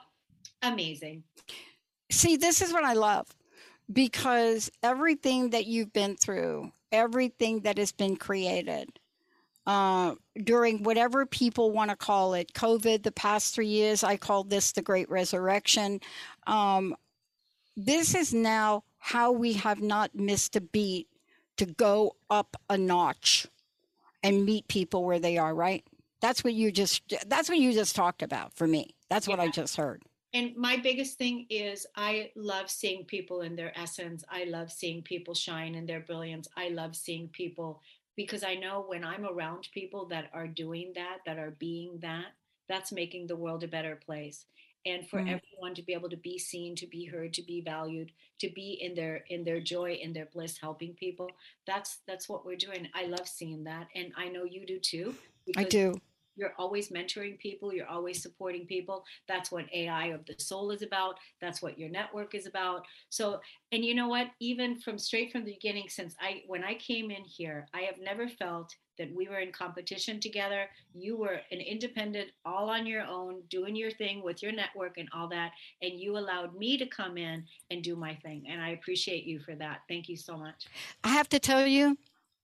[0.61, 1.23] amazing.
[2.11, 3.27] See, this is what I love
[3.91, 8.89] because everything that you've been through, everything that has been created.
[9.65, 14.43] Uh, during whatever people want to call it, COVID, the past three years, I call
[14.43, 15.99] this the Great Resurrection.
[16.47, 16.95] Um,
[17.77, 21.07] this is now how we have not missed a beat
[21.57, 23.47] to go up a notch
[24.23, 25.83] and meet people where they are right
[26.21, 29.47] that's what you just that's what you just talked about for me that's what i
[29.47, 30.03] just heard
[30.33, 34.23] and my biggest thing is i love seeing people in their essence.
[34.29, 36.47] I love seeing people shine in their brilliance.
[36.55, 37.81] I love seeing people
[38.15, 42.25] because i know when i'm around people that are doing that that are being that
[42.67, 44.45] that's making the world a better place.
[44.85, 45.23] And for mm.
[45.23, 48.79] everyone to be able to be seen to be heard to be valued to be
[48.81, 51.29] in their in their joy in their bliss helping people
[51.65, 52.87] that's that's what we're doing.
[52.93, 55.15] I love seeing that and i know you do too
[55.57, 55.99] i do
[56.39, 59.03] you're always mentoring people you're always supporting people.
[59.27, 61.19] That's what ai of the soul is about.
[61.41, 62.85] That's what your network is about.
[63.09, 64.27] So and you know what?
[64.39, 67.99] Even from straight from the beginning since i when i came in here i have
[68.01, 70.65] never felt that we were in competition together.
[70.93, 75.07] You were an independent all on your own doing your thing with your network and
[75.13, 78.69] all that and you allowed me to come in and do my thing and i
[78.71, 79.79] appreciate you for that.
[79.87, 80.67] Thank you so much.
[81.03, 81.97] I have to tell you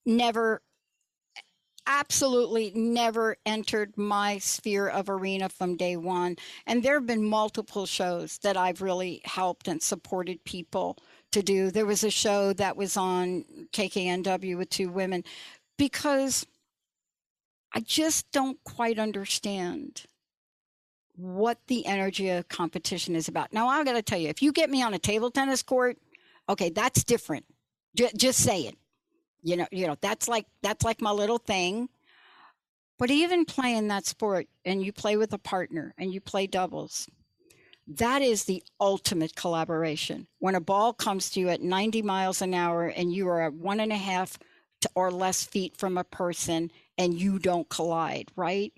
[0.06, 0.62] never
[1.88, 6.36] absolutely never entered my sphere of arena from day one.
[6.66, 10.98] And there have been multiple shows that I've really helped and supported people
[11.32, 11.72] to do.
[11.72, 15.24] There was a show that was on KKNW with two women
[15.78, 16.46] because
[17.74, 20.04] I just don't quite understand
[21.18, 23.54] what the energy of competition is about.
[23.54, 25.98] Now, I've got to tell you, if you get me on a table tennis court,
[26.50, 27.46] okay, that's different.
[27.96, 28.76] J- just say it
[29.46, 31.90] you know you know that's like that's like my little thing.
[32.98, 37.10] But even playing that sport and you play with a partner and you play doubles
[37.88, 40.28] that is the ultimate collaboration.
[40.40, 43.54] When a ball comes to you at 90 miles an hour and you are at
[43.54, 44.40] one and a half
[44.96, 48.74] or less feet from a person and you don't collide right?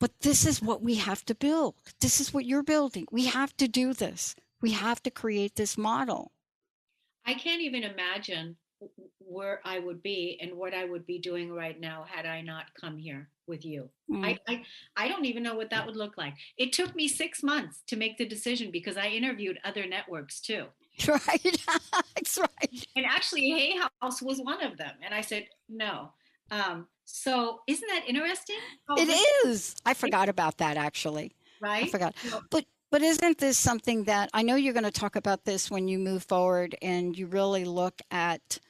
[0.00, 1.74] But this is what we have to build.
[2.00, 3.06] This is what you're building.
[3.10, 4.34] We have to do this.
[4.60, 6.32] We have to create this model.
[7.24, 8.56] I can't even imagine
[9.18, 12.66] where I would be and what I would be doing right now had I not
[12.78, 13.90] come here with you.
[14.10, 14.24] Mm.
[14.24, 14.62] I, I,
[14.96, 16.34] I don't even know what that would look like.
[16.56, 20.66] It took me six months to make the decision because I interviewed other networks too.
[21.08, 21.64] Right.
[22.14, 22.86] That's right.
[22.94, 24.92] And actually, Hay House was one of them.
[25.04, 26.12] And I said, no.
[26.52, 28.58] Um, so isn't that interesting?
[28.88, 29.08] Oh, it
[29.46, 29.74] is.
[29.84, 31.34] I forgot about that actually.
[31.60, 31.84] Right.
[31.84, 32.14] I forgot.
[32.50, 35.88] But but isn't this something that I know you're going to talk about this when
[35.88, 38.60] you move forward and you really look at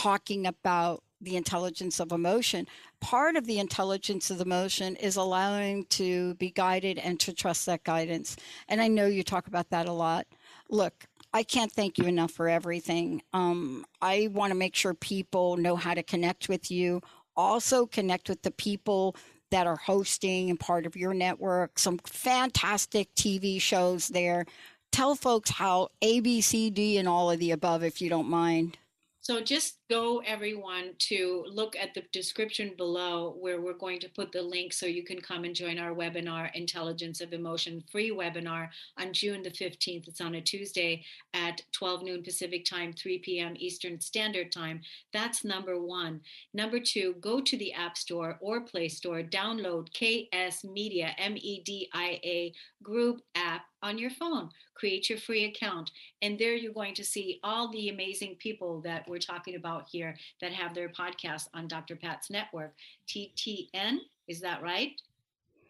[0.00, 2.66] talking about the intelligence of emotion.
[3.02, 7.84] Part of the intelligence of emotion is allowing to be guided and to trust that
[7.84, 8.36] guidance.
[8.66, 10.26] And I know you talk about that a lot.
[10.70, 13.20] Look, I can't thank you enough for everything.
[13.34, 17.02] Um, I want to make sure people know how to connect with you.
[17.36, 19.14] Also, connect with the people
[19.50, 21.78] that are hosting and part of your network.
[21.78, 24.46] Some fantastic TV shows there.
[24.92, 28.30] Tell folks how A, B, C, D, and all of the above, if you don't
[28.30, 28.78] mind.
[29.20, 34.30] So just go everyone to look at the description below where we're going to put
[34.30, 38.68] the link so you can come and join our webinar, Intelligence of Emotion free webinar
[39.00, 40.06] on June the 15th.
[40.06, 43.54] It's on a Tuesday at 12 noon Pacific time, 3 p.m.
[43.56, 44.80] Eastern Standard Time.
[45.12, 46.20] That's number one.
[46.54, 51.62] Number two, go to the App Store or Play Store, download KS Media, M E
[51.64, 54.50] D I A group app on your phone.
[54.74, 55.90] Create your free account.
[56.22, 60.16] And there you're going to see all the amazing people that we're talking about here
[60.40, 61.96] that have their podcast on Dr.
[61.96, 62.74] Pat's network.
[63.08, 65.00] TTN, is that right?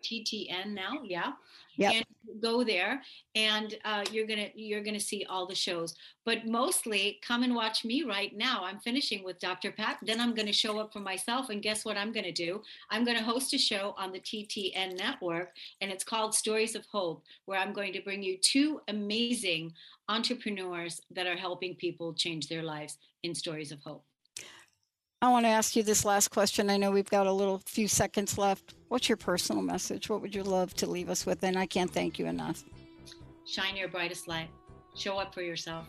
[0.03, 1.33] TTN now, yeah.
[1.77, 1.95] Yep.
[1.95, 3.01] And go there,
[3.35, 5.95] and uh, you're gonna you're gonna see all the shows.
[6.27, 8.65] But mostly, come and watch me right now.
[8.65, 9.71] I'm finishing with Dr.
[9.71, 9.99] Pat.
[10.03, 12.61] Then I'm gonna show up for myself, and guess what I'm gonna do?
[12.91, 17.23] I'm gonna host a show on the TTN network, and it's called Stories of Hope,
[17.47, 19.73] where I'm going to bring you two amazing
[20.09, 24.05] entrepreneurs that are helping people change their lives in Stories of Hope.
[25.23, 26.71] I want to ask you this last question.
[26.71, 28.75] I know we've got a little few seconds left.
[28.89, 30.09] What's your personal message?
[30.09, 31.45] What would you love to leave us with?
[31.45, 32.65] And I can't thank you enough.
[33.47, 34.49] Shine your brightest light.
[34.97, 35.87] Show up for yourself.